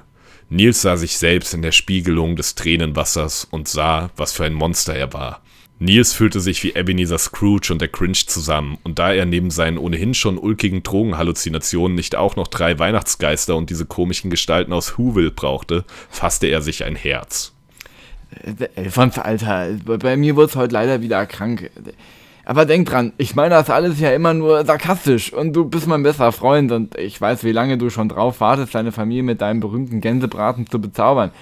Nils 0.51 0.83
sah 0.83 0.99
sich 0.99 1.17
selbst 1.17 1.55
in 1.55 1.63
der 1.63 1.73
Spiegelung 1.73 2.37
des 2.37 2.55
Tränenwassers 2.55 3.47
und 3.51 3.69
sah, 3.69 4.11
was 4.17 4.33
für 4.33 4.45
ein 4.45 4.53
Monster 4.53 4.95
er 4.95 5.15
war. 5.15 5.42
Nils 5.83 6.13
fühlte 6.13 6.39
sich 6.39 6.63
wie 6.63 6.75
Ebenezer 6.75 7.19
Scrooge 7.19 7.73
und 7.73 7.81
der 7.81 7.89
Cringe 7.89 8.13
zusammen, 8.27 8.79
und 8.85 9.01
da 9.01 9.13
er 9.13 9.27
neben 9.27 9.51
seinen 9.51 9.79
ohnehin 9.79 10.15
schon 10.15 10.39
ulkigen 10.39 10.85
Drogenhalluzinationen 10.85 11.97
nicht 11.97 12.15
auch 12.15 12.37
noch 12.37 12.47
drei 12.47 12.79
Weihnachtsgeister 12.79 13.57
und 13.57 13.69
diese 13.69 13.85
komischen 13.85 14.31
Gestalten 14.31 14.73
aus 14.73 14.97
Whoville 14.97 15.33
brauchte, 15.33 15.85
fasste 16.09 16.47
er 16.47 16.63
sich 16.63 16.85
ein 16.85 16.95
Herz. 16.95 17.53
Elfons, 18.77 19.19
Alter, 19.19 19.71
bei 19.85 20.17
mir 20.17 20.37
wurde 20.37 20.51
es 20.51 20.57
heute 20.57 20.73
leider 20.73 21.03
wieder 21.03 21.27
krank. 21.27 21.71
Aber 22.45 22.65
denk 22.65 22.89
dran, 22.89 23.13
ich 23.19 23.35
meine 23.35 23.51
das 23.51 23.69
alles 23.69 23.99
ja 23.99 24.13
immer 24.13 24.35
nur 24.35 24.65
sarkastisch 24.65 25.33
und 25.33 25.53
du 25.53 25.65
bist 25.65 25.89
mein 25.89 26.05
bester 26.05 26.31
Freund 26.31 26.71
und 26.71 26.97
ich 26.97 27.21
weiß, 27.21 27.43
wie 27.43 27.53
lange 27.53 27.77
du 27.77 27.91
schon 27.91 28.09
drauf 28.09 28.41
wartest, 28.41 28.75
deine 28.75 28.93
Familie 28.93 29.25
mit 29.25 29.41
deinem 29.41 29.59
berühmten 29.59 30.01
Gänsebraten 30.01 30.69
zu 30.69 30.81
bezaubern. 30.81 31.33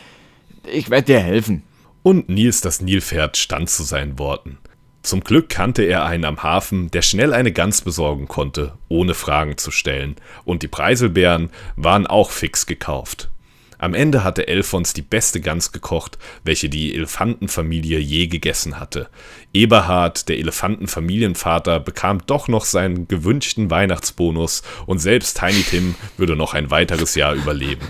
Ich 0.71 0.89
werde 0.89 1.07
dir 1.07 1.21
helfen. 1.21 1.63
Und 2.03 2.29
Nils 2.29 2.61
das 2.63 2.81
Nilpferd 2.81 3.37
stand 3.37 3.69
zu 3.69 3.83
seinen 3.83 4.19
Worten. 4.19 4.59
Zum 5.03 5.21
Glück 5.21 5.49
kannte 5.49 5.83
er 5.83 6.05
einen 6.05 6.25
am 6.25 6.43
Hafen, 6.43 6.91
der 6.91 7.03
schnell 7.03 7.33
eine 7.33 7.53
Gans 7.53 7.83
besorgen 7.83 8.29
konnte, 8.29 8.75
ohne 8.89 9.15
Fragen 9.15 9.57
zu 9.57 9.71
stellen, 9.71 10.17
und 10.45 10.63
die 10.63 10.69
Preiselbeeren 10.69 11.51
waren 11.77 12.07
auch 12.07 12.31
fix 12.31 12.67
gekauft. 12.67 13.31
Am 13.79 13.95
Ende 13.95 14.25
hatte 14.25 14.47
Elfons 14.47 14.93
die 14.93 15.01
beste 15.01 15.41
Gans 15.41 15.73
gekocht, 15.73 16.19
welche 16.45 16.69
die 16.69 16.95
Elefantenfamilie 16.95 17.99
je 17.99 18.27
gegessen 18.27 18.79
hatte. 18.79 19.09
Eberhard, 19.55 20.29
der 20.29 20.39
Elefantenfamilienvater, 20.39 21.81
bekam 21.81 22.19
doch 22.27 22.47
noch 22.49 22.67
seinen 22.67 23.09
gewünschten 23.09 23.71
Weihnachtsbonus 23.71 24.63
und 24.85 24.99
selbst 24.99 25.39
Tiny 25.39 25.63
Tim 25.63 25.95
würde 26.19 26.37
noch 26.37 26.53
ein 26.53 26.71
weiteres 26.71 27.15
Jahr 27.15 27.35
überleben. 27.35 27.87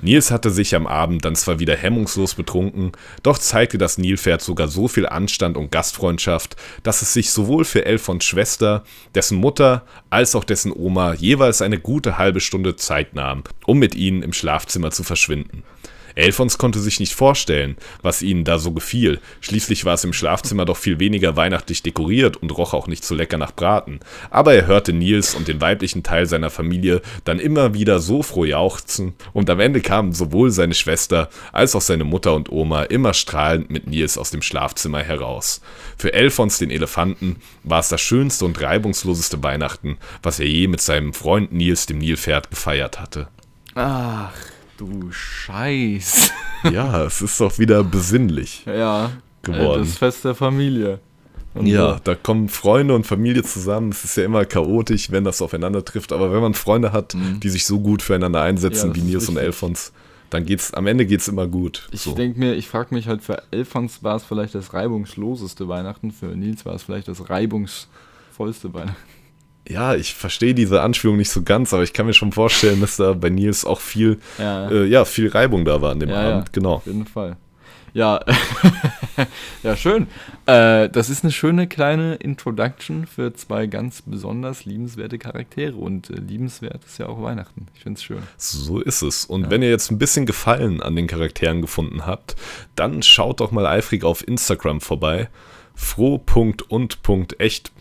Nils 0.00 0.30
hatte 0.30 0.50
sich 0.50 0.74
am 0.76 0.86
Abend 0.86 1.24
dann 1.24 1.34
zwar 1.34 1.58
wieder 1.58 1.76
hemmungslos 1.76 2.34
betrunken, 2.34 2.92
doch 3.22 3.38
zeigte 3.38 3.78
das 3.78 3.98
Nilpferd 3.98 4.40
sogar 4.40 4.68
so 4.68 4.86
viel 4.86 5.06
Anstand 5.06 5.56
und 5.56 5.72
Gastfreundschaft, 5.72 6.56
dass 6.84 7.02
es 7.02 7.12
sich 7.12 7.30
sowohl 7.30 7.64
für 7.64 7.84
Elfons 7.84 8.24
Schwester, 8.24 8.84
dessen 9.14 9.38
Mutter 9.38 9.84
als 10.08 10.36
auch 10.36 10.44
dessen 10.44 10.72
Oma 10.72 11.14
jeweils 11.14 11.62
eine 11.62 11.80
gute 11.80 12.16
halbe 12.16 12.40
Stunde 12.40 12.76
Zeit 12.76 13.14
nahm, 13.14 13.42
um 13.66 13.78
mit 13.78 13.96
ihnen 13.96 14.22
im 14.22 14.32
Schlafzimmer 14.32 14.92
zu 14.92 15.02
verschwinden. 15.02 15.64
Elfons 16.14 16.58
konnte 16.58 16.78
sich 16.80 17.00
nicht 17.00 17.14
vorstellen, 17.14 17.76
was 18.02 18.22
ihnen 18.22 18.44
da 18.44 18.58
so 18.58 18.72
gefiel. 18.72 19.20
Schließlich 19.40 19.84
war 19.84 19.94
es 19.94 20.04
im 20.04 20.12
Schlafzimmer 20.12 20.64
doch 20.64 20.76
viel 20.76 20.98
weniger 21.00 21.36
weihnachtlich 21.36 21.82
dekoriert 21.82 22.36
und 22.36 22.50
roch 22.50 22.74
auch 22.74 22.86
nicht 22.86 23.04
so 23.04 23.14
lecker 23.14 23.38
nach 23.38 23.54
Braten. 23.54 24.00
Aber 24.30 24.54
er 24.54 24.66
hörte 24.66 24.92
Nils 24.92 25.34
und 25.34 25.48
den 25.48 25.60
weiblichen 25.60 26.02
Teil 26.02 26.26
seiner 26.26 26.50
Familie 26.50 27.02
dann 27.24 27.38
immer 27.38 27.74
wieder 27.74 28.00
so 28.00 28.22
froh 28.22 28.44
jauchzen 28.44 29.14
und 29.32 29.50
am 29.50 29.60
Ende 29.60 29.80
kamen 29.80 30.12
sowohl 30.12 30.50
seine 30.50 30.74
Schwester 30.74 31.28
als 31.52 31.74
auch 31.74 31.80
seine 31.80 32.04
Mutter 32.04 32.34
und 32.34 32.50
Oma 32.50 32.82
immer 32.84 33.14
strahlend 33.14 33.70
mit 33.70 33.86
Nils 33.86 34.18
aus 34.18 34.30
dem 34.30 34.42
Schlafzimmer 34.42 35.02
heraus. 35.02 35.60
Für 35.96 36.12
Elfons 36.12 36.58
den 36.58 36.70
Elefanten 36.70 37.36
war 37.64 37.80
es 37.80 37.88
das 37.88 38.00
schönste 38.00 38.44
und 38.44 38.60
reibungsloseste 38.60 39.42
Weihnachten, 39.42 39.98
was 40.22 40.40
er 40.40 40.46
je 40.46 40.68
mit 40.68 40.80
seinem 40.80 41.12
Freund 41.12 41.52
Nils 41.52 41.86
dem 41.86 41.98
Nilpferd 41.98 42.50
gefeiert 42.50 43.00
hatte. 43.00 43.28
Ach, 43.74 44.32
Du 44.78 45.10
Scheiß. 45.10 46.32
Ja, 46.72 47.04
es 47.04 47.22
ist 47.22 47.40
doch 47.40 47.56
wieder 47.60 47.84
besinnlich. 47.84 48.64
Ja. 48.66 49.12
Geworden. 49.42 49.82
Das 49.82 49.96
Fest 49.96 50.24
der 50.24 50.34
Familie. 50.34 50.98
Und 51.54 51.66
ja, 51.66 51.94
so. 51.94 52.00
da 52.02 52.14
kommen 52.16 52.48
Freunde 52.48 52.96
und 52.96 53.06
Familie 53.06 53.44
zusammen. 53.44 53.90
Es 53.90 54.02
ist 54.02 54.16
ja 54.16 54.24
immer 54.24 54.44
chaotisch, 54.44 55.12
wenn 55.12 55.22
das 55.22 55.40
aufeinander 55.40 55.84
trifft. 55.84 56.12
Aber 56.12 56.32
wenn 56.32 56.40
man 56.40 56.54
Freunde 56.54 56.92
hat, 56.92 57.14
mhm. 57.14 57.38
die 57.38 57.48
sich 57.48 57.64
so 57.64 57.78
gut 57.78 58.02
füreinander 58.02 58.42
einsetzen 58.42 58.88
ja, 58.88 58.96
wie 58.96 59.02
Nils 59.02 59.28
und 59.28 59.36
Elfons, 59.36 59.92
dann 60.30 60.44
geht's, 60.44 60.74
am 60.74 60.88
Ende 60.88 61.06
geht 61.06 61.20
es 61.20 61.28
immer 61.28 61.46
gut. 61.46 61.88
Ich 61.92 62.00
so. 62.00 62.12
denke 62.16 62.40
mir, 62.40 62.54
ich 62.54 62.66
frage 62.66 62.92
mich 62.92 63.06
halt, 63.06 63.22
für 63.22 63.40
Elfons 63.52 64.02
war 64.02 64.16
es 64.16 64.24
vielleicht 64.24 64.56
das 64.56 64.74
reibungsloseste 64.74 65.68
Weihnachten, 65.68 66.10
für 66.10 66.26
Nils 66.26 66.66
war 66.66 66.74
es 66.74 66.82
vielleicht 66.82 67.06
das 67.06 67.30
reibungsvollste 67.30 68.74
Weihnachten 68.74 69.17
ja, 69.68 69.94
ich 69.94 70.14
verstehe 70.14 70.54
diese 70.54 70.80
Anspielung 70.80 71.16
nicht 71.16 71.30
so 71.30 71.42
ganz, 71.42 71.74
aber 71.74 71.82
ich 71.82 71.92
kann 71.92 72.06
mir 72.06 72.14
schon 72.14 72.32
vorstellen, 72.32 72.80
dass 72.80 72.96
da 72.96 73.12
bei 73.12 73.28
Nils 73.28 73.64
auch 73.64 73.80
viel, 73.80 74.18
ja, 74.38 74.70
äh, 74.70 74.86
ja 74.86 75.04
viel 75.04 75.28
Reibung 75.28 75.64
da 75.64 75.82
war 75.82 75.92
an 75.92 76.00
dem 76.00 76.08
ja, 76.08 76.16
Abend. 76.16 76.48
Ja, 76.48 76.52
genau. 76.52 76.74
Auf 76.74 76.86
jeden 76.86 77.06
Fall. 77.06 77.36
Ja, 77.94 78.20
ja, 79.62 79.76
schön. 79.76 80.06
Äh, 80.46 80.88
das 80.88 81.10
ist 81.10 81.24
eine 81.24 81.32
schöne 81.32 81.66
kleine 81.66 82.14
Introduction 82.16 83.06
für 83.06 83.32
zwei 83.34 83.66
ganz 83.66 84.02
besonders 84.02 84.64
liebenswerte 84.64 85.18
Charaktere. 85.18 85.74
Und 85.74 86.10
äh, 86.10 86.14
liebenswert 86.14 86.84
ist 86.84 86.98
ja 86.98 87.06
auch 87.06 87.22
Weihnachten. 87.22 87.66
Ich 87.74 87.82
finde 87.82 87.98
es 87.98 88.04
schön. 88.04 88.22
So 88.36 88.80
ist 88.80 89.02
es. 89.02 89.24
Und 89.24 89.44
ja. 89.44 89.50
wenn 89.50 89.62
ihr 89.62 89.70
jetzt 89.70 89.90
ein 89.90 89.98
bisschen 89.98 90.26
Gefallen 90.26 90.82
an 90.82 90.96
den 90.96 91.06
Charakteren 91.06 91.60
gefunden 91.60 92.06
habt, 92.06 92.36
dann 92.76 93.02
schaut 93.02 93.40
doch 93.40 93.50
mal 93.50 93.66
eifrig 93.66 94.04
auf 94.04 94.26
Instagram 94.26 94.80
vorbei. 94.80 95.28
froh.und.echt 95.74 97.72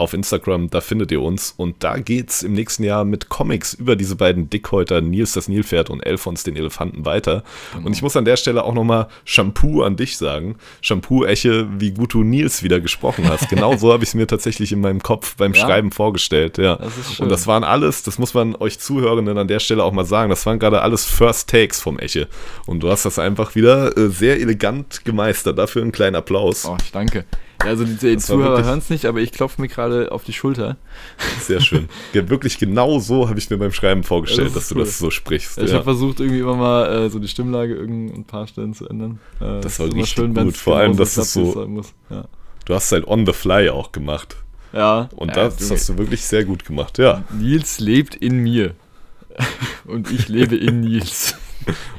auf 0.00 0.14
Instagram, 0.14 0.70
da 0.70 0.80
findet 0.80 1.12
ihr 1.12 1.20
uns. 1.20 1.54
Und 1.56 1.82
da 1.84 1.98
geht's 1.98 2.42
im 2.42 2.52
nächsten 2.52 2.84
Jahr 2.84 3.04
mit 3.04 3.28
Comics 3.28 3.74
über 3.74 3.96
diese 3.96 4.16
beiden 4.16 4.48
Dickhäuter, 4.48 5.00
Nils 5.00 5.32
das 5.32 5.48
Nilpferd 5.48 5.90
und 5.90 6.00
Elfons 6.00 6.42
den 6.42 6.56
Elefanten 6.56 7.04
weiter. 7.04 7.44
Genau. 7.72 7.86
Und 7.86 7.92
ich 7.92 8.02
muss 8.02 8.16
an 8.16 8.24
der 8.24 8.36
Stelle 8.36 8.64
auch 8.64 8.74
nochmal 8.74 9.08
Shampoo 9.24 9.82
an 9.82 9.96
dich 9.96 10.16
sagen. 10.16 10.56
Shampoo, 10.80 11.24
Eche, 11.24 11.68
wie 11.78 11.90
gut 11.90 12.14
du 12.14 12.22
Nils 12.22 12.62
wieder 12.62 12.80
gesprochen 12.80 13.28
hast. 13.28 13.48
Genau 13.50 13.76
so 13.76 13.92
habe 13.92 14.02
ich 14.02 14.10
es 14.10 14.14
mir 14.14 14.26
tatsächlich 14.26 14.72
in 14.72 14.80
meinem 14.80 15.02
Kopf 15.02 15.36
beim 15.36 15.52
ja. 15.52 15.60
Schreiben 15.60 15.92
vorgestellt. 15.92 16.58
Ja. 16.58 16.76
Das 16.76 17.20
und 17.20 17.28
das 17.28 17.46
waren 17.46 17.64
alles, 17.64 18.02
das 18.02 18.18
muss 18.18 18.34
man 18.34 18.54
euch 18.56 18.78
Zuhörenden 18.78 19.36
an 19.38 19.48
der 19.48 19.60
Stelle 19.60 19.84
auch 19.84 19.92
mal 19.92 20.04
sagen, 20.04 20.30
das 20.30 20.46
waren 20.46 20.58
gerade 20.58 20.82
alles 20.82 21.04
First 21.04 21.50
Takes 21.50 21.80
vom 21.80 21.98
Eche. 21.98 22.28
Und 22.66 22.80
du 22.82 22.90
hast 22.90 23.04
das 23.04 23.18
einfach 23.18 23.54
wieder 23.54 23.96
äh, 23.96 24.08
sehr 24.08 24.40
elegant 24.40 25.04
gemeistert. 25.04 25.58
Dafür 25.58 25.82
einen 25.82 25.92
kleinen 25.92 26.16
Applaus. 26.16 26.64
Oh, 26.64 26.76
ich 26.82 26.92
danke. 26.92 27.24
Also 27.64 27.84
die, 27.84 27.96
die 27.96 28.16
Zuhörer 28.16 28.64
hören 28.64 28.78
es 28.78 28.90
nicht, 28.90 29.04
aber 29.04 29.20
ich 29.20 29.32
klopfe 29.32 29.60
mir 29.60 29.68
gerade 29.68 30.12
auf 30.12 30.24
die 30.24 30.32
Schulter. 30.32 30.76
Sehr 31.40 31.60
schön. 31.60 31.88
wirklich 32.12 32.58
genau 32.58 32.98
so 32.98 33.28
habe 33.28 33.38
ich 33.38 33.50
mir 33.50 33.58
beim 33.58 33.72
Schreiben 33.72 34.02
vorgestellt, 34.02 34.48
das 34.48 34.54
dass 34.54 34.70
cool. 34.72 34.78
du 34.78 34.84
das 34.84 34.98
so 34.98 35.10
sprichst. 35.10 35.58
Ich 35.58 35.68
ja. 35.68 35.74
habe 35.74 35.84
versucht, 35.84 36.20
irgendwie 36.20 36.40
immer 36.40 36.56
mal 36.56 37.06
äh, 37.06 37.10
so 37.10 37.18
die 37.18 37.28
Stimmlage 37.28 37.74
ein 37.74 38.24
paar 38.24 38.46
Stellen 38.46 38.74
zu 38.74 38.88
ändern. 38.88 39.20
Äh, 39.40 39.60
das 39.60 39.78
war 39.78 39.86
richtig 39.86 40.08
schön, 40.08 40.34
gut. 40.34 40.56
Vor 40.56 40.76
allem, 40.76 40.96
dass 40.96 41.16
es 41.16 41.32
so. 41.32 41.84
Ja. 42.08 42.24
Du 42.64 42.74
hast 42.74 42.92
halt 42.92 43.06
on 43.06 43.26
the 43.26 43.32
fly 43.32 43.68
auch 43.68 43.92
gemacht. 43.92 44.36
Ja. 44.72 45.08
Und 45.16 45.36
das, 45.36 45.56
das 45.56 45.70
hast 45.70 45.88
du 45.88 45.98
wirklich 45.98 46.24
sehr 46.24 46.44
gut 46.44 46.64
gemacht, 46.64 46.98
ja. 46.98 47.24
Nils 47.30 47.80
lebt 47.80 48.14
in 48.14 48.38
mir. 48.38 48.74
Und 49.84 50.10
ich 50.10 50.28
lebe 50.28 50.56
in 50.56 50.80
Nils. 50.80 51.34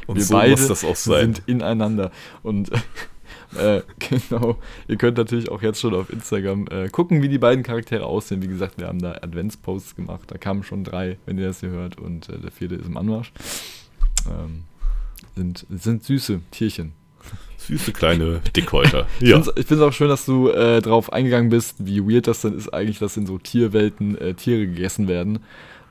Und 0.07 0.17
Wir 0.17 0.23
so 0.23 0.33
beide 0.33 0.51
muss 0.51 0.67
das 0.67 0.83
auch 0.83 0.95
sein. 0.95 1.35
sind 1.35 1.47
ineinander. 1.47 2.11
Und 2.43 2.71
äh, 3.57 3.81
genau. 4.29 4.57
Ihr 4.87 4.97
könnt 4.97 5.17
natürlich 5.17 5.49
auch 5.49 5.61
jetzt 5.61 5.79
schon 5.79 5.93
auf 5.93 6.11
Instagram 6.11 6.67
äh, 6.69 6.89
gucken, 6.89 7.21
wie 7.21 7.29
die 7.29 7.37
beiden 7.37 7.63
Charaktere 7.63 8.05
aussehen. 8.05 8.41
Wie 8.41 8.47
gesagt, 8.47 8.77
wir 8.77 8.87
haben 8.87 9.01
da 9.01 9.13
Adventsposts 9.21 9.95
gemacht. 9.95 10.23
Da 10.27 10.37
kamen 10.37 10.63
schon 10.63 10.83
drei, 10.83 11.17
wenn 11.25 11.37
ihr 11.37 11.47
das 11.47 11.59
hier 11.59 11.69
hört. 11.69 11.97
Und 11.97 12.29
äh, 12.29 12.39
der 12.39 12.51
vierte 12.51 12.75
ist 12.75 12.85
im 12.85 12.97
Anmarsch. 12.97 13.31
Ähm, 14.27 14.63
sind, 15.35 15.65
sind 15.69 16.03
süße 16.03 16.41
Tierchen. 16.51 16.93
Süße 17.57 17.91
kleine 17.91 18.41
Dickhäuter. 18.55 19.07
ja. 19.19 19.37
Ich 19.39 19.67
finde 19.67 19.75
es 19.75 19.81
auch 19.81 19.93
schön, 19.93 20.09
dass 20.09 20.25
du 20.25 20.49
äh, 20.49 20.81
drauf 20.81 21.13
eingegangen 21.13 21.49
bist, 21.49 21.75
wie 21.79 22.01
weird 22.01 22.27
das 22.27 22.41
denn 22.41 22.57
ist 22.57 22.73
eigentlich, 22.73 22.99
dass 22.99 23.17
in 23.17 23.27
so 23.27 23.37
Tierwelten 23.37 24.17
äh, 24.17 24.33
Tiere 24.33 24.65
gegessen 24.65 25.07
werden. 25.07 25.39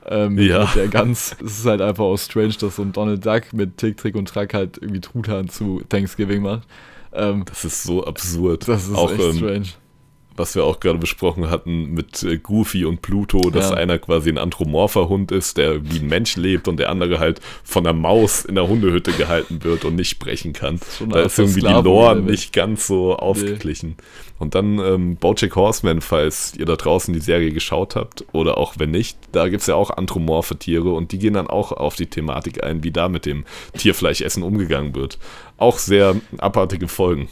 Ähm, 0.05 0.37
ja. 0.37 0.65
Mit 0.65 0.75
der 0.75 0.87
Gans. 0.87 1.35
Es 1.43 1.59
ist 1.59 1.65
halt 1.65 1.81
einfach 1.81 2.03
auch 2.03 2.17
strange, 2.17 2.55
dass 2.59 2.75
so 2.75 2.81
ein 2.81 2.91
Donald 2.91 3.25
Duck 3.25 3.53
mit 3.53 3.77
Tick, 3.77 3.97
Trick 3.97 4.15
und 4.15 4.27
Track 4.27 4.53
halt 4.53 4.77
irgendwie 4.81 4.99
Truthahn 4.99 5.47
zu 5.47 5.81
Thanksgiving 5.87 6.41
macht. 6.41 6.67
Ähm, 7.13 7.43
das 7.45 7.65
ist 7.65 7.83
so 7.83 8.05
absurd. 8.05 8.67
Das 8.67 8.87
ist 8.87 8.95
auch, 8.95 9.11
echt 9.11 9.21
ähm, 9.21 9.37
strange. 9.37 9.67
Was 10.35 10.55
wir 10.55 10.63
auch 10.63 10.79
gerade 10.79 10.97
besprochen 10.97 11.49
hatten 11.49 11.93
mit 11.93 12.23
äh, 12.23 12.37
Goofy 12.37 12.85
und 12.85 13.01
Pluto, 13.01 13.49
dass 13.49 13.71
ja. 13.71 13.75
einer 13.75 13.99
quasi 13.99 14.29
ein 14.29 14.37
anthropomorpher 14.37 15.09
Hund 15.09 15.31
ist, 15.31 15.57
der 15.57 15.83
wie 15.91 15.99
ein 15.99 16.07
Mensch 16.07 16.35
lebt 16.37 16.67
und 16.67 16.77
der 16.77 16.89
andere 16.89 17.19
halt 17.19 17.41
von 17.63 17.85
einer 17.85 17.97
Maus 17.97 18.45
in 18.45 18.55
der 18.55 18.67
Hundehütte 18.67 19.11
gehalten 19.11 19.63
wird 19.63 19.85
und 19.85 19.95
nicht 19.95 20.09
sprechen 20.09 20.53
kann. 20.53 20.75
Ist 20.75 21.03
da 21.09 21.21
ist 21.21 21.37
irgendwie 21.37 21.59
Sklaven 21.59 21.83
die 21.83 21.89
Lore 21.89 22.21
nicht 22.21 22.53
ganz 22.53 22.87
so 22.87 23.15
ausgeglichen. 23.17 23.89
Nee. 23.97 24.03
Und 24.39 24.55
dann 24.55 24.79
ähm, 24.79 25.15
Bojack 25.17 25.55
Horseman, 25.55 26.01
falls 26.01 26.53
ihr 26.57 26.65
da 26.65 26.75
draußen 26.75 27.13
die 27.13 27.19
Serie 27.19 27.51
geschaut 27.51 27.95
habt 27.95 28.25
oder 28.31 28.57
auch 28.57 28.75
wenn 28.79 28.89
nicht, 28.89 29.17
da 29.33 29.49
gibt 29.49 29.61
es 29.61 29.67
ja 29.67 29.75
auch 29.75 29.91
anthropomorphe 29.91 30.57
Tiere 30.57 30.93
und 30.93 31.11
die 31.11 31.19
gehen 31.19 31.35
dann 31.35 31.47
auch 31.47 31.71
auf 31.71 31.95
die 31.95 32.07
Thematik 32.07 32.63
ein, 32.63 32.83
wie 32.83 32.91
da 32.91 33.07
mit 33.07 33.27
dem 33.27 33.45
Tierfleischessen 33.77 34.41
umgegangen 34.41 34.95
wird 34.95 35.19
auch 35.61 35.77
sehr 35.77 36.15
abartige 36.39 36.87
Folgen. 36.87 37.29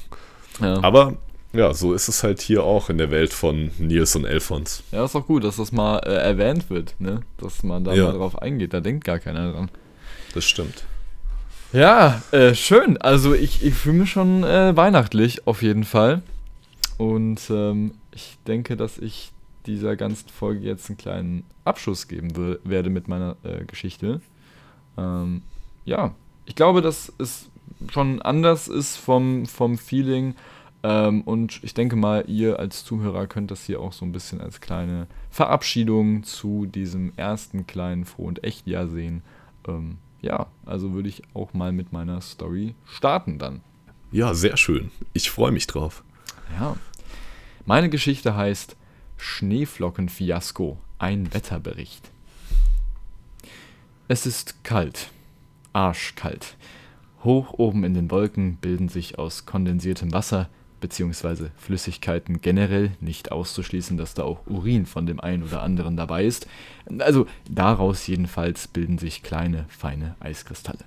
Ja. 0.62 0.82
Aber 0.84 1.18
ja, 1.54 1.74
so 1.74 1.94
ist 1.94 2.08
es 2.08 2.24
halt 2.24 2.42
hier 2.42 2.64
auch 2.64 2.90
in 2.90 2.98
der 2.98 3.10
Welt 3.12 3.34
von 3.34 3.72
Nils 3.80 4.16
und 4.16 4.26
Elfons. 4.26 4.84
Ja, 4.92 5.06
ist 5.06 5.16
auch 5.16 5.26
gut, 5.26 5.44
dass 5.44 5.58
das 5.58 5.72
mal 5.72 5.98
äh, 6.00 6.14
erwähnt 6.14 6.70
wird, 6.70 6.96
ne? 7.00 7.22
Dass 7.38 7.64
man 7.64 7.84
da 7.84 7.94
ja. 7.94 8.06
mal 8.06 8.14
drauf 8.14 8.42
eingeht. 8.42 8.74
Da 8.74 8.82
denkt 8.82 9.04
gar 9.04 9.20
keiner 9.20 9.52
dran. 9.52 9.70
Das 10.34 10.46
stimmt. 10.46 10.86
Ja, 11.74 12.22
äh, 12.32 12.54
schön. 12.54 12.98
Also 12.98 13.34
ich, 13.34 13.64
ich 13.64 13.74
fühle 13.74 14.00
mich 14.00 14.12
schon 14.12 14.44
äh, 14.44 14.76
weihnachtlich 14.76 15.48
auf 15.48 15.62
jeden 15.62 15.86
Fall. 15.86 16.22
Und 16.98 17.42
ähm, 17.50 17.94
ich 18.14 18.38
denke, 18.46 18.76
dass 18.76 18.98
ich 18.98 19.32
dieser 19.66 19.96
ganzen 19.96 20.30
Folge 20.30 20.66
jetzt 20.66 20.90
einen 20.90 20.98
kleinen 20.98 21.44
Abschluss 21.64 22.08
geben 22.08 22.58
werde 22.64 22.90
mit 22.90 23.08
meiner 23.08 23.38
äh, 23.44 23.66
Geschichte. 23.66 24.22
Ähm, 24.98 25.42
ja, 25.86 26.14
ich 26.46 26.56
glaube, 26.56 26.82
das 26.82 27.10
ist 27.18 27.50
schon 27.92 28.22
anders 28.22 28.68
ist 28.68 28.98
vom, 28.98 29.46
vom 29.46 29.78
Feeling 29.78 30.36
Ähm, 30.82 31.22
und 31.22 31.60
ich 31.64 31.74
denke 31.74 31.96
mal, 31.96 32.24
ihr 32.28 32.60
als 32.60 32.86
Zuhörer 32.86 33.28
könnt 33.28 33.52
das 33.52 33.66
hier 33.66 33.82
auch 33.82 33.92
so 33.92 34.06
ein 34.06 34.12
bisschen 34.12 34.40
als 34.40 34.62
kleine 34.62 35.08
Verabschiedung 35.30 36.24
zu 36.24 36.66
diesem 36.66 37.12
ersten 37.18 37.68
kleinen 37.68 38.06
Froh- 38.06 38.28
und 38.28 38.44
Echtjahr 38.44 38.88
sehen. 38.88 39.22
Ähm, 39.68 39.98
ja, 40.22 40.48
also 40.66 40.94
würde 40.94 41.10
ich 41.10 41.24
auch 41.34 41.54
mal 41.54 41.72
mit 41.72 41.92
meiner 41.92 42.22
Story 42.22 42.76
starten 42.86 43.40
dann. 43.40 43.62
Ja, 44.12 44.34
sehr 44.34 44.58
schön. 44.58 44.92
Ich 45.14 45.30
freue 45.30 45.52
mich 45.52 45.68
drauf. 45.68 46.04
Ja. 46.60 46.78
Meine 47.66 47.90
Geschichte 47.90 48.36
heißt 48.36 48.76
Schneeflockenfiasko, 49.18 50.78
ein 50.98 51.34
Wetterbericht. 51.34 52.10
Es 54.08 54.26
ist 54.26 54.64
kalt, 54.64 55.12
arschkalt. 55.74 56.56
Hoch 57.24 57.54
oben 57.54 57.84
in 57.84 57.94
den 57.94 58.10
Wolken 58.10 58.56
bilden 58.56 58.90
sich 58.90 59.20
aus 59.20 59.46
kondensiertem 59.46 60.14
Wasser 60.14 60.50
bzw. 60.80 61.50
Flüssigkeiten 61.58 62.42
generell 62.42 62.92
nicht 63.00 63.32
auszuschließen, 63.32 63.98
dass 63.98 64.14
da 64.14 64.24
auch 64.24 64.46
Urin 64.48 64.86
von 64.86 65.06
dem 65.06 65.20
einen 65.20 65.44
oder 65.44 65.62
anderen 65.62 65.98
dabei 65.98 66.26
ist. 66.26 66.48
Also 67.00 67.28
daraus 67.50 68.08
jedenfalls 68.08 68.68
bilden 68.68 68.98
sich 68.98 69.24
kleine, 69.24 69.66
feine 69.70 70.16
Eiskristalle. 70.20 70.86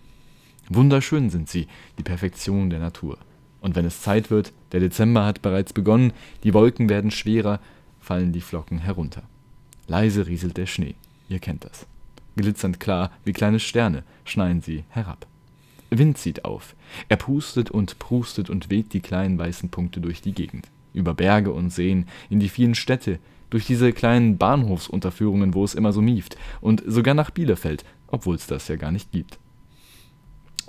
Wunderschön 0.69 1.31
sind 1.31 1.49
sie, 1.49 1.67
die 1.99 2.03
Perfektion 2.03 2.71
der 2.71 2.81
Natur. 2.81 3.19
Und 3.61 3.77
wenn 3.77 3.85
es 3.85 4.03
Zeit 4.03 4.31
wird, 4.31 4.53
der 4.73 4.81
Dezember 4.81 5.25
hat 5.25 5.43
bereits 5.43 5.73
begonnen, 5.73 6.13
die 6.43 6.55
Wolken 6.55 6.89
werden 6.89 7.11
schwerer, 7.11 7.61
fallen 8.01 8.33
die 8.33 8.41
Flocken 8.41 8.79
herunter. 8.79 9.23
Leise 9.87 10.27
rieselt 10.27 10.57
der 10.57 10.67
Schnee, 10.67 10.95
ihr 11.29 11.39
kennt 11.39 11.65
das. 11.65 11.87
Glitzernd 12.37 12.81
klar 12.81 13.11
wie 13.25 13.33
kleine 13.33 13.61
Sterne 13.61 14.05
schneien 14.25 14.63
sie 14.63 14.85
herab. 14.89 15.27
Wind 15.99 16.19
zieht 16.19 16.45
auf. 16.45 16.75
Er 17.09 17.17
pustet 17.17 17.71
und 17.71 17.99
prustet 17.99 18.51
und 18.51 18.71
weht 18.71 18.93
die 18.93 19.01
kleinen 19.01 19.39
weißen 19.39 19.69
Punkte 19.69 20.01
durch 20.01 20.21
die 20.21 20.33
Gegend. 20.33 20.69
Über 20.95 21.15
Berge 21.15 21.53
und 21.53 21.71
Seen, 21.71 22.07
in 22.31 22.41
die 22.41 22.49
vielen 22.49 22.75
Städte, 22.75 23.19
durch 23.51 23.67
diese 23.67 23.93
kleinen 23.93 24.39
Bahnhofsunterführungen, 24.39 25.55
wo 25.55 25.65
es 25.65 25.75
immer 25.75 25.93
so 25.93 26.01
mieft, 26.01 26.37
und 26.61 26.83
sogar 26.87 27.15
nach 27.15 27.31
Bielefeld, 27.31 27.85
obwohl 28.09 28.37
es 28.37 28.47
das 28.47 28.69
ja 28.69 28.77
gar 28.77 28.91
nicht 28.91 29.13
gibt. 29.13 29.39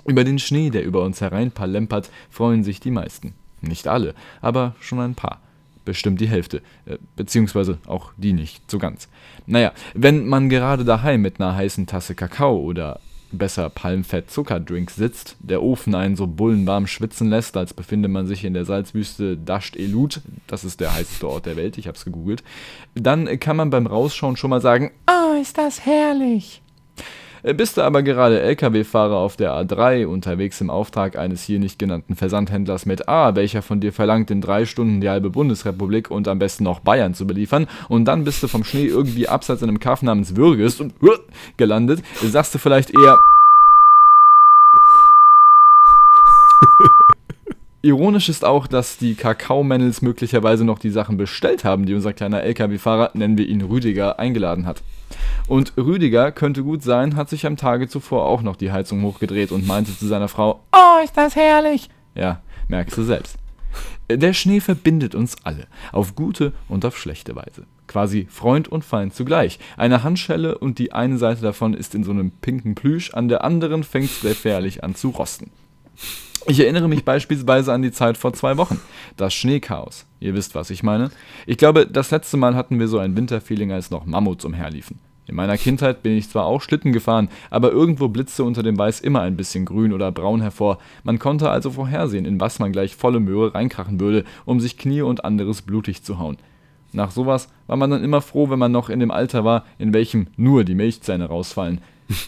Über 0.06 0.24
den 0.24 0.38
Schnee, 0.38 0.68
der 0.70 0.84
über 0.84 1.02
uns 1.02 1.20
hereinpalempert, 1.20 2.10
freuen 2.28 2.62
sich 2.62 2.80
die 2.80 2.90
meisten. 2.90 3.32
Nicht 3.62 3.88
alle, 3.88 4.14
aber 4.42 4.74
schon 4.80 5.00
ein 5.00 5.14
paar. 5.14 5.40
Bestimmt 5.86 6.20
die 6.20 6.28
Hälfte, 6.28 6.62
äh, 6.86 6.98
beziehungsweise 7.16 7.78
auch 7.86 8.12
die 8.16 8.32
nicht 8.32 8.70
so 8.70 8.78
ganz. 8.78 9.08
Naja, 9.46 9.72
wenn 9.94 10.26
man 10.26 10.48
gerade 10.48 10.84
daheim 10.84 11.22
mit 11.22 11.40
einer 11.40 11.54
heißen 11.54 11.86
Tasse 11.86 12.14
Kakao 12.14 12.58
oder 12.58 13.00
besser 13.34 13.70
Palmfett-Zuckerdrink 13.70 14.90
sitzt, 14.90 15.36
der 15.40 15.62
Ofen 15.62 15.94
einen 15.94 16.16
so 16.16 16.26
bullenwarm 16.26 16.86
schwitzen 16.86 17.28
lässt, 17.28 17.56
als 17.56 17.74
befinde 17.74 18.08
man 18.08 18.26
sich 18.26 18.44
in 18.44 18.54
der 18.54 18.64
Salzwüste 18.64 19.36
Dasht 19.36 19.76
Elut, 19.76 20.20
das 20.46 20.64
ist 20.64 20.80
der 20.80 20.94
heißeste 20.94 21.28
Ort 21.28 21.46
der 21.46 21.56
Welt, 21.56 21.78
ich 21.78 21.88
hab's 21.88 22.04
gegoogelt, 22.04 22.42
dann 22.94 23.38
kann 23.40 23.56
man 23.56 23.70
beim 23.70 23.86
Rausschauen 23.86 24.36
schon 24.36 24.50
mal 24.50 24.60
sagen, 24.60 24.90
oh, 25.08 25.40
ist 25.40 25.58
das 25.58 25.84
herrlich. 25.84 26.62
Bist 27.52 27.76
du 27.76 27.82
aber 27.82 28.02
gerade 28.02 28.40
Lkw-Fahrer 28.40 29.16
auf 29.16 29.36
der 29.36 29.52
A3 29.52 30.06
unterwegs 30.06 30.62
im 30.62 30.70
Auftrag 30.70 31.18
eines 31.18 31.42
hier 31.42 31.58
nicht 31.58 31.78
genannten 31.78 32.16
Versandhändlers 32.16 32.86
mit 32.86 33.06
A, 33.06 33.36
welcher 33.36 33.60
von 33.60 33.80
dir 33.80 33.92
verlangt, 33.92 34.30
in 34.30 34.40
drei 34.40 34.64
Stunden 34.64 35.02
die 35.02 35.10
halbe 35.10 35.28
Bundesrepublik 35.28 36.10
und 36.10 36.26
am 36.26 36.38
besten 36.38 36.64
noch 36.64 36.80
Bayern 36.80 37.12
zu 37.12 37.26
beliefern, 37.26 37.66
und 37.90 38.06
dann 38.06 38.24
bist 38.24 38.42
du 38.42 38.48
vom 38.48 38.64
Schnee 38.64 38.86
irgendwie 38.86 39.28
abseits 39.28 39.60
in 39.60 39.68
einem 39.68 39.78
Kaff 39.78 40.00
namens 40.00 40.36
Würges 40.36 40.80
und 40.80 40.94
gelandet, 41.58 42.02
sagst 42.22 42.54
du 42.54 42.58
vielleicht 42.58 42.98
eher. 42.98 43.18
Ironisch 47.82 48.30
ist 48.30 48.46
auch, 48.46 48.66
dass 48.66 48.96
die 48.96 49.16
Kakaomännels 49.16 50.00
möglicherweise 50.00 50.64
noch 50.64 50.78
die 50.78 50.88
Sachen 50.88 51.18
bestellt 51.18 51.64
haben, 51.64 51.84
die 51.84 51.92
unser 51.92 52.14
kleiner 52.14 52.42
LKW-Fahrer, 52.42 53.10
nennen 53.12 53.36
wir 53.36 53.46
ihn 53.46 53.60
Rüdiger, 53.60 54.18
eingeladen 54.18 54.64
hat. 54.64 54.82
Und 55.46 55.74
Rüdiger, 55.76 56.32
könnte 56.32 56.62
gut 56.62 56.82
sein, 56.82 57.16
hat 57.16 57.28
sich 57.28 57.46
am 57.46 57.56
Tage 57.56 57.88
zuvor 57.88 58.24
auch 58.26 58.42
noch 58.42 58.56
die 58.56 58.72
Heizung 58.72 59.02
hochgedreht 59.02 59.52
und 59.52 59.66
meinte 59.66 59.96
zu 59.96 60.06
seiner 60.06 60.28
Frau, 60.28 60.60
Oh, 60.72 61.04
ist 61.04 61.16
das 61.16 61.36
herrlich! 61.36 61.88
Ja, 62.14 62.40
merkst 62.68 62.96
du 62.96 63.02
selbst. 63.02 63.36
Der 64.10 64.34
Schnee 64.34 64.60
verbindet 64.60 65.14
uns 65.14 65.36
alle, 65.44 65.66
auf 65.90 66.14
gute 66.14 66.52
und 66.68 66.84
auf 66.84 66.98
schlechte 66.98 67.34
Weise. 67.36 67.66
Quasi 67.86 68.26
Freund 68.30 68.68
und 68.68 68.84
Feind 68.84 69.14
zugleich. 69.14 69.58
Eine 69.76 70.02
Handschelle 70.02 70.58
und 70.58 70.78
die 70.78 70.92
eine 70.92 71.16
Seite 71.16 71.42
davon 71.42 71.74
ist 71.74 71.94
in 71.94 72.04
so 72.04 72.10
einem 72.10 72.30
pinken 72.30 72.74
Plüsch, 72.74 73.12
an 73.14 73.28
der 73.28 73.44
anderen 73.44 73.82
fängt 73.82 74.10
es 74.10 74.20
gefährlich 74.20 74.84
an 74.84 74.94
zu 74.94 75.10
rosten. 75.10 75.50
Ich 76.46 76.60
erinnere 76.60 76.88
mich 76.88 77.04
beispielsweise 77.04 77.72
an 77.72 77.80
die 77.80 77.92
Zeit 77.92 78.18
vor 78.18 78.34
zwei 78.34 78.58
Wochen. 78.58 78.78
Das 79.16 79.32
Schneechaos. 79.32 80.04
Ihr 80.20 80.34
wisst, 80.34 80.54
was 80.54 80.68
ich 80.68 80.82
meine. 80.82 81.10
Ich 81.46 81.56
glaube, 81.56 81.86
das 81.86 82.10
letzte 82.10 82.36
Mal 82.36 82.54
hatten 82.54 82.78
wir 82.78 82.88
so 82.88 82.98
ein 82.98 83.16
Winterfeeling, 83.16 83.72
als 83.72 83.90
noch 83.90 84.04
Mammuts 84.04 84.44
umherliefen. 84.44 84.98
In 85.26 85.36
meiner 85.36 85.56
Kindheit 85.56 86.02
bin 86.02 86.16
ich 86.16 86.28
zwar 86.28 86.44
auch 86.44 86.60
Schlitten 86.60 86.92
gefahren, 86.92 87.28
aber 87.50 87.72
irgendwo 87.72 88.08
blitzte 88.08 88.44
unter 88.44 88.62
dem 88.62 88.78
Weiß 88.78 89.00
immer 89.00 89.22
ein 89.22 89.36
bisschen 89.36 89.64
grün 89.64 89.92
oder 89.92 90.12
braun 90.12 90.42
hervor. 90.42 90.78
Man 91.02 91.18
konnte 91.18 91.50
also 91.50 91.70
vorhersehen, 91.70 92.26
in 92.26 92.40
was 92.40 92.58
man 92.58 92.72
gleich 92.72 92.94
volle 92.94 93.20
Möhre 93.20 93.54
reinkrachen 93.54 94.00
würde, 94.00 94.24
um 94.44 94.60
sich 94.60 94.76
Knie 94.76 95.02
und 95.02 95.24
anderes 95.24 95.62
blutig 95.62 96.02
zu 96.02 96.18
hauen. 96.18 96.36
Nach 96.92 97.10
sowas 97.10 97.48
war 97.66 97.76
man 97.76 97.90
dann 97.90 98.04
immer 98.04 98.20
froh, 98.20 98.50
wenn 98.50 98.58
man 98.58 98.70
noch 98.70 98.88
in 98.88 99.00
dem 99.00 99.10
Alter 99.10 99.44
war, 99.44 99.64
in 99.78 99.92
welchem 99.94 100.28
nur 100.36 100.62
die 100.64 100.74
Milchzähne 100.74 101.26
rausfallen. 101.26 101.80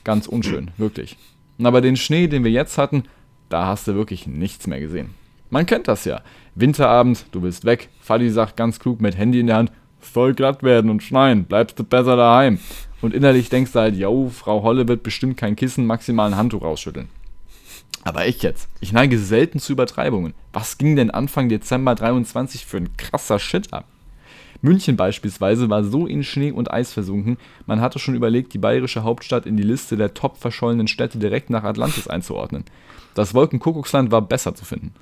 Ganz 0.03 0.27
unschön, 0.27 0.71
wirklich. 0.77 1.17
Aber 1.63 1.81
den 1.81 1.97
Schnee, 1.97 2.27
den 2.27 2.45
wir 2.45 2.51
jetzt 2.51 2.79
hatten, 2.79 3.05
da 3.49 3.67
hast 3.67 3.87
du 3.87 3.95
wirklich 3.95 4.27
nichts 4.27 4.67
mehr 4.67 4.81
gesehen. 4.81 5.11
Man 5.51 5.67
kennt 5.67 5.87
das 5.87 6.05
ja. 6.05 6.23
Winterabend, 6.55 7.27
du 7.31 7.43
willst 7.43 7.65
weg. 7.65 7.91
Fadi 8.01 8.31
sagt 8.31 8.57
ganz 8.57 8.81
klug 8.81 9.01
mit 9.01 9.17
Handy 9.17 9.39
in 9.39 9.47
der 9.47 9.57
Hand, 9.57 9.73
soll 10.01 10.35
glatt 10.35 10.63
werden 10.63 10.91
und 10.91 11.03
schneien, 11.03 11.45
bleibst 11.45 11.79
du 11.79 11.85
besser 11.85 12.17
daheim. 12.17 12.59
Und 13.01 13.15
innerlich 13.15 13.49
denkst 13.49 13.73
du 13.73 13.81
halt, 13.81 13.97
yo, 13.97 14.31
Frau 14.31 14.63
Holle 14.63 14.89
wird 14.89 15.03
bestimmt 15.03 15.37
kein 15.37 15.57
Kissen, 15.57 15.87
maximal 15.87 16.31
ein 16.31 16.37
Handtuch 16.37 16.63
rausschütteln. 16.63 17.09
Aber 18.05 18.25
echt 18.25 18.43
jetzt, 18.43 18.69
ich 18.81 18.93
neige 18.93 19.19
selten 19.19 19.59
zu 19.59 19.73
Übertreibungen. 19.73 20.35
Was 20.53 20.79
ging 20.79 20.97
denn 20.97 21.11
Anfang 21.11 21.49
Dezember 21.49 21.95
23 21.95 22.65
für 22.65 22.77
ein 22.79 22.97
krasser 22.97 23.39
Shit 23.39 23.73
ab? 23.73 23.87
München 24.63 24.97
beispielsweise 24.97 25.69
war 25.71 25.85
so 25.85 26.07
in 26.07 26.23
Schnee 26.23 26.51
und 26.51 26.71
Eis 26.71 26.93
versunken, 26.93 27.37
man 27.67 27.81
hatte 27.81 27.99
schon 27.99 28.15
überlegt, 28.15 28.55
die 28.55 28.59
bayerische 28.59 29.03
Hauptstadt 29.03 29.45
in 29.45 29.57
die 29.57 29.63
Liste 29.63 29.97
der 29.97 30.15
top 30.15 30.39
verschollenen 30.39 30.89
Städte 30.89 31.19
direkt 31.19 31.51
nach 31.51 31.65
Atlantis 31.65 32.09
einzuordnen. 32.09 32.65
Das 33.15 33.35
Wolkenkuckucksland 33.35 34.11
war 34.11 34.23
besser 34.23 34.55
zu 34.55 34.65
finden. 34.65 34.95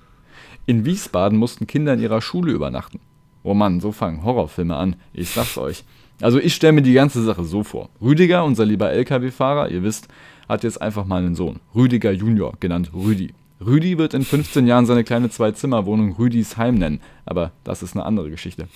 In 0.67 0.85
Wiesbaden 0.85 1.39
mussten 1.39 1.67
Kinder 1.67 1.95
in 1.95 2.01
ihrer 2.01 2.23
Schule 2.23 2.53
übernachten. 2.53 3.01
Oh 3.43 3.55
Mann, 3.55 3.81
so 3.81 3.93
fangen 3.93 4.25
Horrorfilme 4.25 4.77
an, 4.77 4.97
ich 5.13 5.31
sag's 5.31 5.59
euch. 5.59 5.85
Also 6.21 6.39
ich 6.39 6.55
stelle 6.55 6.75
mir 6.75 6.83
die 6.83 6.93
ganze 6.93 7.23
Sache 7.23 7.45
so 7.45 7.63
vor. 7.63 7.91
Rüdiger, 8.01 8.45
unser 8.45 8.65
lieber 8.65 8.91
LKW-Fahrer, 8.91 9.71
ihr 9.71 9.83
wisst, 9.83 10.09
hat 10.49 10.65
jetzt 10.65 10.81
einfach 10.81 11.05
mal 11.07 11.23
einen 11.23 11.35
Sohn. 11.35 11.61
Rüdiger 11.75 12.13
Junior, 12.13 12.55
genannt 12.61 12.91
Rüdi. 12.95 13.35
Rüdi 13.65 13.99
wird 13.99 14.15
in 14.15 14.25
15 14.25 14.67
Jahren 14.67 14.85
seine 14.85 15.05
kleine 15.05 15.31
Zwei-Zimmer-Wohnung 15.31 16.17
Rüdis 16.17 16.57
Heim 16.57 16.75
nennen, 16.75 17.01
aber 17.25 17.53
das 17.63 17.83
ist 17.83 17.95
eine 17.95 18.05
andere 18.05 18.31
Geschichte. 18.31 18.69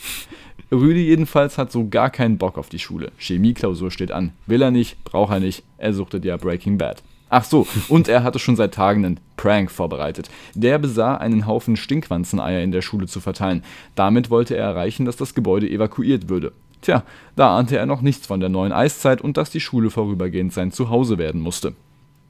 Rüdi 0.72 1.04
jedenfalls 1.04 1.58
hat 1.58 1.72
so 1.72 1.88
gar 1.88 2.10
keinen 2.10 2.38
Bock 2.38 2.58
auf 2.58 2.68
die 2.68 2.78
Schule. 2.78 3.12
Chemieklausur 3.18 3.90
steht 3.90 4.12
an. 4.12 4.32
Will 4.46 4.62
er 4.62 4.70
nicht, 4.70 5.02
braucht 5.04 5.32
er 5.32 5.40
nicht, 5.40 5.62
er 5.78 5.92
suchtet 5.92 6.24
ja 6.24 6.36
Breaking 6.36 6.78
Bad. 6.78 7.02
Ach 7.30 7.44
so, 7.44 7.66
und 7.88 8.08
er 8.08 8.22
hatte 8.22 8.38
schon 8.38 8.56
seit 8.56 8.72
Tagen 8.72 9.04
einen 9.04 9.20
Prank 9.36 9.70
vorbereitet. 9.70 10.30
Der 10.54 10.78
besah, 10.78 11.16
einen 11.16 11.46
Haufen 11.46 11.76
Stinkwanzeneier 11.76 12.62
in 12.62 12.72
der 12.72 12.80
Schule 12.80 13.06
zu 13.06 13.20
verteilen. 13.20 13.62
Damit 13.94 14.30
wollte 14.30 14.56
er 14.56 14.64
erreichen, 14.64 15.04
dass 15.04 15.16
das 15.16 15.34
Gebäude 15.34 15.68
evakuiert 15.68 16.30
würde. 16.30 16.52
Tja, 16.80 17.02
da 17.36 17.56
ahnte 17.56 17.76
er 17.76 17.86
noch 17.86 18.02
nichts 18.02 18.26
von 18.26 18.40
der 18.40 18.48
neuen 18.48 18.72
Eiszeit 18.72 19.20
und 19.20 19.36
dass 19.36 19.50
die 19.50 19.60
Schule 19.60 19.90
vorübergehend 19.90 20.52
sein 20.52 20.72
Zuhause 20.72 21.18
werden 21.18 21.40
musste. 21.40 21.74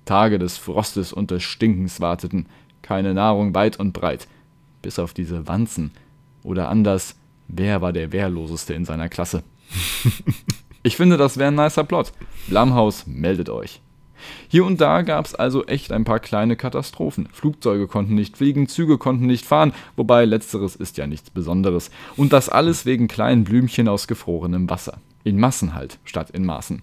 Tage 0.04 0.38
des 0.38 0.56
Frostes 0.56 1.12
und 1.12 1.30
des 1.30 1.42
Stinkens 1.42 2.00
warteten, 2.00 2.46
keine 2.82 3.12
Nahrung 3.12 3.54
weit 3.54 3.78
und 3.78 3.92
breit. 3.92 4.26
Bis 4.80 4.98
auf 4.98 5.12
diese 5.12 5.46
Wanzen. 5.48 5.90
Oder 6.42 6.68
anders, 6.68 7.16
wer 7.48 7.82
war 7.82 7.92
der 7.92 8.12
Wehrloseste 8.12 8.72
in 8.72 8.84
seiner 8.84 9.08
Klasse? 9.08 9.42
ich 10.82 10.96
finde, 10.96 11.18
das 11.18 11.36
wäre 11.36 11.48
ein 11.48 11.56
nicer 11.56 11.84
Plot. 11.84 12.12
Blumhaus, 12.46 13.06
meldet 13.06 13.50
euch. 13.50 13.82
Hier 14.48 14.64
und 14.64 14.80
da 14.80 15.02
gab 15.02 15.26
es 15.26 15.34
also 15.34 15.64
echt 15.66 15.92
ein 15.92 16.04
paar 16.04 16.20
kleine 16.20 16.56
Katastrophen. 16.56 17.28
Flugzeuge 17.32 17.86
konnten 17.86 18.14
nicht 18.14 18.36
fliegen, 18.36 18.68
Züge 18.68 18.98
konnten 18.98 19.26
nicht 19.26 19.44
fahren, 19.44 19.72
wobei 19.96 20.24
letzteres 20.24 20.76
ist 20.76 20.98
ja 20.98 21.06
nichts 21.06 21.30
Besonderes. 21.30 21.90
Und 22.16 22.32
das 22.32 22.48
alles 22.48 22.86
wegen 22.86 23.08
kleinen 23.08 23.44
Blümchen 23.44 23.88
aus 23.88 24.06
gefrorenem 24.06 24.68
Wasser. 24.70 24.98
In 25.24 25.38
Massen 25.38 25.74
halt, 25.74 25.98
statt 26.04 26.30
in 26.30 26.44
Maßen. 26.44 26.82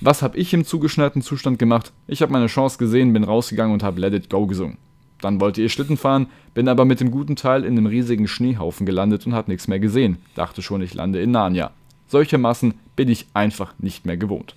Was 0.00 0.20
habe 0.20 0.36
ich 0.36 0.52
im 0.52 0.64
zugeschnitten 0.64 1.22
Zustand 1.22 1.58
gemacht? 1.58 1.92
Ich 2.08 2.22
habe 2.22 2.32
meine 2.32 2.48
Chance 2.48 2.76
gesehen, 2.78 3.12
bin 3.12 3.24
rausgegangen 3.24 3.72
und 3.72 3.84
habe 3.84 4.00
Let 4.00 4.14
It 4.14 4.30
Go 4.30 4.46
gesungen. 4.46 4.78
Dann 5.20 5.40
wollte 5.40 5.62
ich 5.62 5.72
Schlitten 5.72 5.96
fahren, 5.96 6.26
bin 6.54 6.68
aber 6.68 6.84
mit 6.84 7.00
dem 7.00 7.12
guten 7.12 7.36
Teil 7.36 7.64
in 7.64 7.78
einem 7.78 7.86
riesigen 7.86 8.26
Schneehaufen 8.26 8.84
gelandet 8.84 9.24
und 9.26 9.34
habe 9.34 9.50
nichts 9.50 9.68
mehr 9.68 9.78
gesehen. 9.78 10.18
Dachte 10.34 10.60
schon, 10.60 10.82
ich 10.82 10.94
lande 10.94 11.22
in 11.22 11.30
Narnia. 11.30 11.70
Solche 12.08 12.36
Massen 12.36 12.74
bin 12.96 13.08
ich 13.08 13.26
einfach 13.32 13.74
nicht 13.78 14.04
mehr 14.04 14.16
gewohnt. 14.16 14.56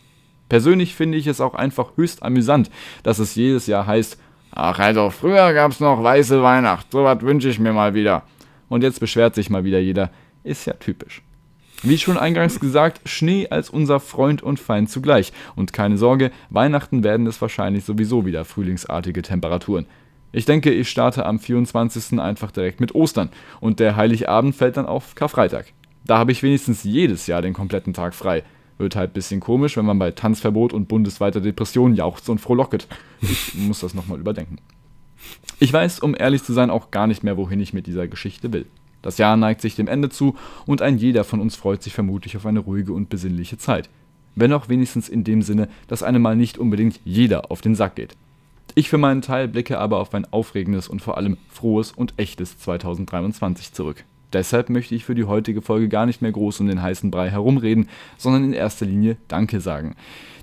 Persönlich 0.49 0.95
finde 0.95 1.17
ich 1.17 1.27
es 1.27 1.41
auch 1.41 1.55
einfach 1.55 1.97
höchst 1.97 2.23
amüsant, 2.23 2.69
dass 3.03 3.19
es 3.19 3.36
jedes 3.36 3.67
Jahr 3.67 3.88
heißt, 3.88 4.19
ach 4.51 4.79
also 4.79 5.10
früher 5.10 5.53
gab 5.53 5.71
es 5.71 5.79
noch 5.79 6.03
weiße 6.03 6.41
Weihnacht, 6.43 6.91
sowas 6.91 7.21
wünsche 7.21 7.49
ich 7.49 7.60
mir 7.60 7.73
mal 7.73 7.93
wieder. 7.93 8.23
und 8.67 8.84
jetzt 8.84 8.99
beschwert 8.99 9.36
sich 9.36 9.49
mal 9.49 9.63
wieder 9.63 9.79
jeder. 9.79 10.10
Ist 10.43 10.65
ja 10.65 10.73
typisch. 10.73 11.21
Wie 11.84 11.97
schon 11.97 12.17
eingangs 12.17 12.60
gesagt, 12.60 13.08
Schnee 13.08 13.47
als 13.49 13.69
unser 13.69 13.99
Freund 13.99 14.41
und 14.41 14.60
Feind 14.60 14.89
zugleich. 14.89 15.34
Und 15.55 15.73
keine 15.73 15.97
Sorge, 15.97 16.31
Weihnachten 16.49 17.03
werden 17.03 17.27
es 17.27 17.41
wahrscheinlich 17.41 17.84
sowieso 17.84 18.25
wieder 18.25 18.45
frühlingsartige 18.45 19.21
Temperaturen. 19.21 19.86
Ich 20.31 20.45
denke, 20.45 20.71
ich 20.71 20.89
starte 20.89 21.25
am 21.25 21.39
24. 21.39 22.19
einfach 22.19 22.51
direkt 22.51 22.79
mit 22.79 22.95
Ostern 22.95 23.29
und 23.62 23.79
der 23.79 23.95
Heiligabend 23.95 24.55
fällt 24.55 24.77
dann 24.77 24.86
auf 24.86 25.15
Karfreitag. 25.15 25.67
Da 26.05 26.17
habe 26.17 26.31
ich 26.31 26.43
wenigstens 26.43 26.84
jedes 26.84 27.27
Jahr 27.27 27.41
den 27.41 27.53
kompletten 27.53 27.93
Tag 27.93 28.13
frei. 28.13 28.43
Wird 28.77 28.95
halt 28.95 29.11
ein 29.11 29.13
bisschen 29.13 29.39
komisch, 29.39 29.77
wenn 29.77 29.85
man 29.85 29.99
bei 29.99 30.11
Tanzverbot 30.11 30.73
und 30.73 30.88
bundesweiter 30.88 31.41
Depression 31.41 31.95
jauchzt 31.95 32.29
und 32.29 32.39
frohlocket. 32.39 32.88
Ich 33.21 33.53
muss 33.55 33.79
das 33.79 33.93
nochmal 33.93 34.19
überdenken. 34.19 34.57
Ich 35.59 35.71
weiß, 35.71 35.99
um 35.99 36.15
ehrlich 36.17 36.43
zu 36.43 36.53
sein, 36.53 36.69
auch 36.69 36.91
gar 36.91 37.07
nicht 37.07 37.23
mehr, 37.23 37.38
wohin 37.38 37.61
ich 37.61 37.73
mit 37.73 37.88
dieser 37.88 38.07
Geschichte 38.07 38.51
will. 38.51 38.65
Das 39.01 39.17
Jahr 39.17 39.38
neigt 39.38 39.61
sich 39.61 39.75
dem 39.75 39.88
Ende 39.88 40.09
zu 40.09 40.35
und 40.65 40.81
ein 40.81 40.97
jeder 40.97 41.23
von 41.23 41.39
uns 41.39 41.55
freut 41.55 41.83
sich 41.83 41.93
vermutlich 41.93 42.35
auf 42.35 42.45
eine 42.45 42.59
ruhige 42.59 42.91
und 42.91 43.07
besinnliche 43.07 43.57
Zeit. 43.57 43.89
Wenn 44.35 44.51
auch 44.51 44.67
wenigstens 44.67 45.07
in 45.07 45.23
dem 45.23 45.41
Sinne, 45.41 45.69
dass 45.88 46.03
einem 46.03 46.21
mal 46.21 46.35
nicht 46.35 46.57
unbedingt 46.57 46.99
jeder 47.05 47.51
auf 47.51 47.61
den 47.61 47.75
Sack 47.75 47.95
geht. 47.95 48.17
Ich 48.73 48.89
für 48.89 48.97
meinen 48.97 49.21
Teil 49.21 49.47
blicke 49.47 49.79
aber 49.79 49.99
auf 49.99 50.13
ein 50.13 50.25
aufregendes 50.33 50.89
und 50.89 51.01
vor 51.01 51.17
allem 51.17 51.38
frohes 51.49 51.93
und 51.93 52.15
echtes 52.17 52.57
2023 52.59 53.71
zurück. 53.71 54.03
Deshalb 54.36 54.69
möchte 54.69 54.93
ich 54.95 55.06
für 55.06 55.15
die 55.15 55.24
heutige 55.24 55.62
Folge 55.62 55.88
gar 55.88 56.06
nicht 56.06 56.21
mehr 56.21 56.34
groß 56.34 56.60
um 56.60 56.67
den 56.67 56.82
heißen 56.82 57.10
Brei 57.10 57.30
herumreden, 57.30 57.88
sondern 58.17 58.43
in 58.43 58.52
erster 58.52 58.86
Linie 58.86 59.15
Danke 59.30 59.62
sagen. 59.62 59.95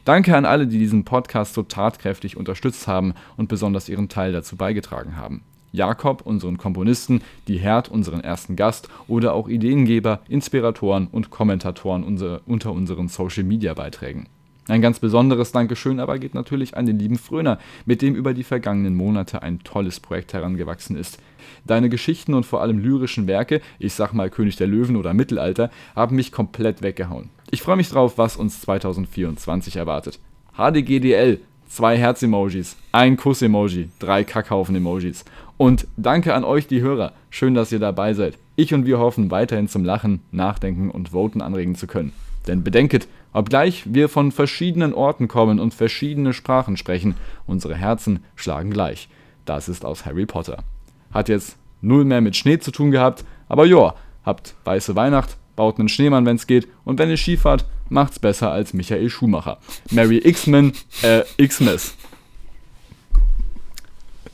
Danke 0.06 0.34
an 0.34 0.46
alle, 0.46 0.66
die 0.66 0.78
diesen 0.78 1.04
Podcast 1.04 1.52
so 1.52 1.62
tatkräftig 1.62 2.38
unterstützt 2.38 2.88
haben 2.88 3.12
und 3.36 3.50
besonders 3.50 3.90
ihren 3.90 4.08
Teil 4.08 4.32
dazu 4.32 4.56
beigetragen 4.56 5.18
haben. 5.18 5.42
Jakob, 5.72 6.22
unseren 6.22 6.56
Komponisten, 6.56 7.20
die 7.48 7.58
Herd, 7.58 7.90
unseren 7.90 8.20
ersten 8.20 8.56
Gast 8.56 8.88
oder 9.08 9.34
auch 9.34 9.46
Ideengeber, 9.46 10.20
Inspiratoren 10.26 11.08
und 11.08 11.28
Kommentatoren 11.28 12.02
unter 12.02 12.72
unseren 12.72 13.08
Social-Media-Beiträgen. 13.08 14.26
Ein 14.68 14.80
ganz 14.80 15.00
besonderes 15.00 15.50
Dankeschön 15.50 15.98
aber 15.98 16.18
geht 16.20 16.34
natürlich 16.34 16.76
an 16.76 16.86
den 16.86 16.98
lieben 16.98 17.18
Fröner, 17.18 17.58
mit 17.84 18.00
dem 18.00 18.14
über 18.14 18.32
die 18.32 18.44
vergangenen 18.44 18.94
Monate 18.94 19.42
ein 19.42 19.58
tolles 19.64 19.98
Projekt 19.98 20.34
herangewachsen 20.34 20.96
ist. 20.96 21.18
Deine 21.66 21.88
Geschichten 21.88 22.32
und 22.34 22.46
vor 22.46 22.62
allem 22.62 22.78
lyrischen 22.78 23.26
Werke, 23.26 23.60
ich 23.80 23.94
sag 23.94 24.12
mal 24.12 24.30
König 24.30 24.56
der 24.56 24.68
Löwen 24.68 24.94
oder 24.94 25.14
Mittelalter, 25.14 25.70
haben 25.96 26.14
mich 26.14 26.30
komplett 26.30 26.80
weggehauen. 26.80 27.30
Ich 27.50 27.62
freue 27.62 27.76
mich 27.76 27.90
drauf, 27.90 28.18
was 28.18 28.36
uns 28.36 28.60
2024 28.60 29.76
erwartet. 29.76 30.20
HDGDL, 30.56 31.40
zwei 31.68 31.98
Herz-Emojis, 31.98 32.76
ein 32.92 33.16
Kuss-Emoji, 33.16 33.88
drei 33.98 34.22
Kackhaufen-Emojis. 34.22 35.24
Und 35.56 35.88
danke 35.96 36.34
an 36.34 36.44
euch, 36.44 36.68
die 36.68 36.82
Hörer. 36.82 37.12
Schön, 37.30 37.54
dass 37.54 37.72
ihr 37.72 37.78
dabei 37.80 38.14
seid. 38.14 38.38
Ich 38.54 38.72
und 38.74 38.86
wir 38.86 38.98
hoffen, 38.98 39.30
weiterhin 39.30 39.68
zum 39.68 39.84
Lachen, 39.84 40.20
Nachdenken 40.30 40.90
und 40.90 41.10
Voten 41.10 41.40
anregen 41.40 41.74
zu 41.74 41.86
können. 41.86 42.12
Denn 42.46 42.64
bedenket, 42.64 43.08
obgleich 43.32 43.84
wir 43.86 44.08
von 44.08 44.32
verschiedenen 44.32 44.94
Orten 44.94 45.28
kommen 45.28 45.60
und 45.60 45.74
verschiedene 45.74 46.32
Sprachen 46.32 46.76
sprechen, 46.76 47.14
unsere 47.46 47.74
Herzen 47.74 48.24
schlagen 48.34 48.70
gleich. 48.70 49.08
Das 49.44 49.68
ist 49.68 49.84
aus 49.84 50.04
Harry 50.04 50.26
Potter. 50.26 50.64
Hat 51.12 51.28
jetzt 51.28 51.56
null 51.80 52.04
mehr 52.04 52.20
mit 52.20 52.36
Schnee 52.36 52.58
zu 52.58 52.70
tun 52.70 52.90
gehabt, 52.90 53.24
aber 53.48 53.66
joa, 53.66 53.94
habt 54.24 54.54
weiße 54.64 54.96
Weihnacht, 54.96 55.36
baut 55.56 55.78
einen 55.78 55.88
Schneemann, 55.88 56.26
wenn's 56.26 56.46
geht, 56.46 56.68
und 56.84 56.98
wenn 56.98 57.10
ihr 57.10 57.16
Skifahrt, 57.16 57.66
macht's 57.88 58.18
besser 58.18 58.50
als 58.50 58.72
Michael 58.72 59.10
Schumacher. 59.10 59.58
Mary 59.90 60.20
X-Men, 60.24 60.72
äh, 61.02 61.22
X-Mess. 61.36 61.94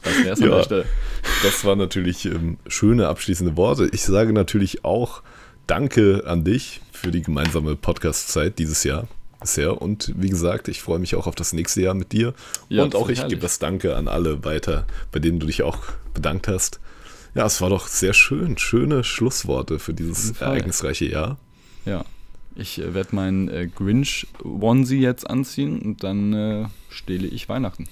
Das 0.02 0.24
wär's 0.24 0.42
an 0.42 0.50
der 0.50 0.62
Stelle. 0.62 0.86
Das 1.42 1.64
waren 1.64 1.78
natürlich 1.78 2.24
ähm, 2.26 2.58
schöne 2.66 3.08
abschließende 3.08 3.56
Worte. 3.56 3.88
Ich 3.92 4.02
sage 4.02 4.32
natürlich 4.32 4.84
auch 4.84 5.22
Danke 5.66 6.22
an 6.26 6.44
dich 6.44 6.80
für 6.98 7.10
die 7.10 7.22
gemeinsame 7.22 7.76
Podcast-Zeit 7.76 8.58
dieses 8.58 8.84
Jahr 8.84 9.06
bisher. 9.40 9.80
Und 9.80 10.12
wie 10.16 10.28
gesagt, 10.28 10.68
ich 10.68 10.82
freue 10.82 10.98
mich 10.98 11.14
auch 11.14 11.26
auf 11.26 11.34
das 11.34 11.52
nächste 11.52 11.82
Jahr 11.82 11.94
mit 11.94 12.12
dir. 12.12 12.34
Ja, 12.68 12.82
und 12.82 12.94
auch 12.94 13.08
ich 13.08 13.18
herrlich. 13.18 13.34
gebe 13.34 13.42
das 13.42 13.58
Danke 13.58 13.96
an 13.96 14.08
alle 14.08 14.44
weiter, 14.44 14.86
bei 15.12 15.20
denen 15.20 15.38
du 15.38 15.46
dich 15.46 15.62
auch 15.62 15.78
bedankt 16.12 16.48
hast. 16.48 16.80
Ja, 17.34 17.46
es 17.46 17.60
war 17.60 17.70
doch 17.70 17.86
sehr 17.86 18.14
schön. 18.14 18.58
Schöne 18.58 19.04
Schlussworte 19.04 19.78
für 19.78 19.94
dieses 19.94 20.40
ereignisreiche 20.40 21.06
Jahr. 21.06 21.38
Ja. 21.84 22.04
Ich 22.56 22.80
äh, 22.80 22.92
werde 22.92 23.14
meinen 23.14 23.48
äh, 23.48 23.68
Grinch-Onesie 23.68 25.00
jetzt 25.00 25.30
anziehen 25.30 25.80
und 25.80 26.02
dann 26.02 26.32
äh, 26.32 26.66
stehle 26.90 27.28
ich 27.28 27.48
Weihnachten. 27.48 27.86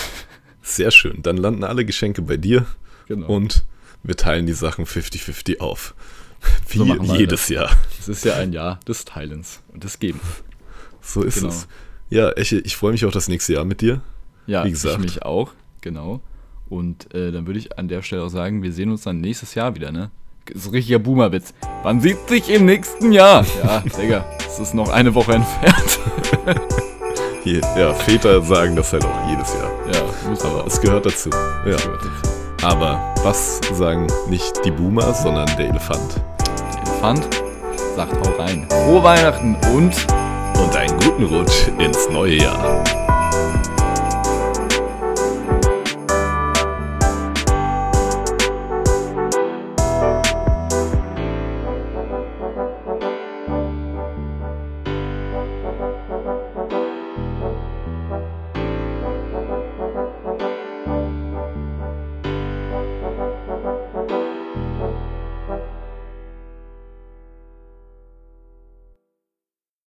Sehr 0.62 0.90
schön. 0.90 1.22
Dann 1.22 1.36
landen 1.36 1.62
alle 1.62 1.84
Geschenke 1.84 2.22
bei 2.22 2.36
dir. 2.36 2.66
Genau. 3.06 3.28
Und 3.28 3.64
wir 4.02 4.16
teilen 4.16 4.46
die 4.46 4.52
Sachen 4.52 4.86
50-50 4.86 5.60
auf. 5.60 5.94
Wie 6.68 6.78
so 6.78 6.84
jedes 6.84 7.40
das. 7.42 7.48
Jahr. 7.48 7.70
Es 7.98 8.08
ist 8.08 8.24
ja 8.24 8.34
ein 8.34 8.52
Jahr 8.52 8.80
des 8.86 9.04
Teilens 9.04 9.60
und 9.68 9.84
des 9.84 9.98
Gebens. 9.98 10.22
So 11.00 11.22
ist 11.22 11.36
genau. 11.36 11.48
es. 11.48 11.68
Ja, 12.08 12.30
Eche, 12.32 12.58
ich 12.58 12.76
freue 12.76 12.92
mich 12.92 13.04
auf 13.04 13.12
das 13.12 13.28
nächste 13.28 13.54
Jahr 13.54 13.64
mit 13.64 13.80
dir. 13.80 14.00
Ja, 14.46 14.64
Wie 14.64 14.70
gesagt. 14.70 14.96
ich 14.96 15.00
mich 15.00 15.22
auch, 15.22 15.52
genau. 15.80 16.20
Und 16.68 17.12
äh, 17.14 17.32
dann 17.32 17.46
würde 17.46 17.58
ich 17.58 17.78
an 17.78 17.88
der 17.88 18.02
Stelle 18.02 18.22
auch 18.22 18.28
sagen, 18.28 18.62
wir 18.62 18.72
sehen 18.72 18.90
uns 18.90 19.02
dann 19.02 19.20
nächstes 19.20 19.54
Jahr 19.54 19.74
wieder, 19.74 19.92
ne? 19.92 20.10
Das 20.46 20.62
ist 20.62 20.66
ein 20.68 20.72
richtiger 20.72 20.98
Boomerwitz. 20.98 21.54
Man 21.84 22.00
sieht 22.00 22.28
sich 22.28 22.48
im 22.48 22.64
nächsten 22.64 23.12
Jahr. 23.12 23.44
Ja, 23.62 23.80
Digga, 24.00 24.24
es 24.46 24.58
ist 24.58 24.74
noch 24.74 24.88
eine 24.88 25.14
Woche 25.14 25.34
entfernt. 25.34 25.98
Ja, 27.44 27.94
Väter 27.94 28.42
sagen 28.42 28.76
das 28.76 28.92
halt 28.92 29.04
auch 29.04 29.28
jedes 29.28 29.52
Jahr. 29.54 29.70
Ja, 29.92 30.28
muss 30.28 30.42
aber. 30.42 30.66
Es 30.66 30.80
gehört 30.80 31.06
dazu. 31.06 31.30
Ja. 31.30 31.76
Gehört 31.76 32.04
dazu. 32.04 32.39
Aber 32.62 33.14
was 33.22 33.60
sagen 33.72 34.06
nicht 34.28 34.64
die 34.64 34.70
Boomer, 34.70 35.14
sondern 35.14 35.46
der 35.56 35.70
Elefant? 35.70 36.20
Der 36.74 36.82
Elefant 36.82 37.28
sagt 37.96 38.12
hau 38.12 38.42
rein. 38.42 38.66
Frohe 38.68 39.02
Weihnachten 39.02 39.56
und 39.72 39.94
und 40.62 40.76
einen 40.76 40.98
guten 41.00 41.24
Rutsch 41.24 41.68
ins 41.78 42.08
neue 42.10 42.36
Jahr. 42.36 42.84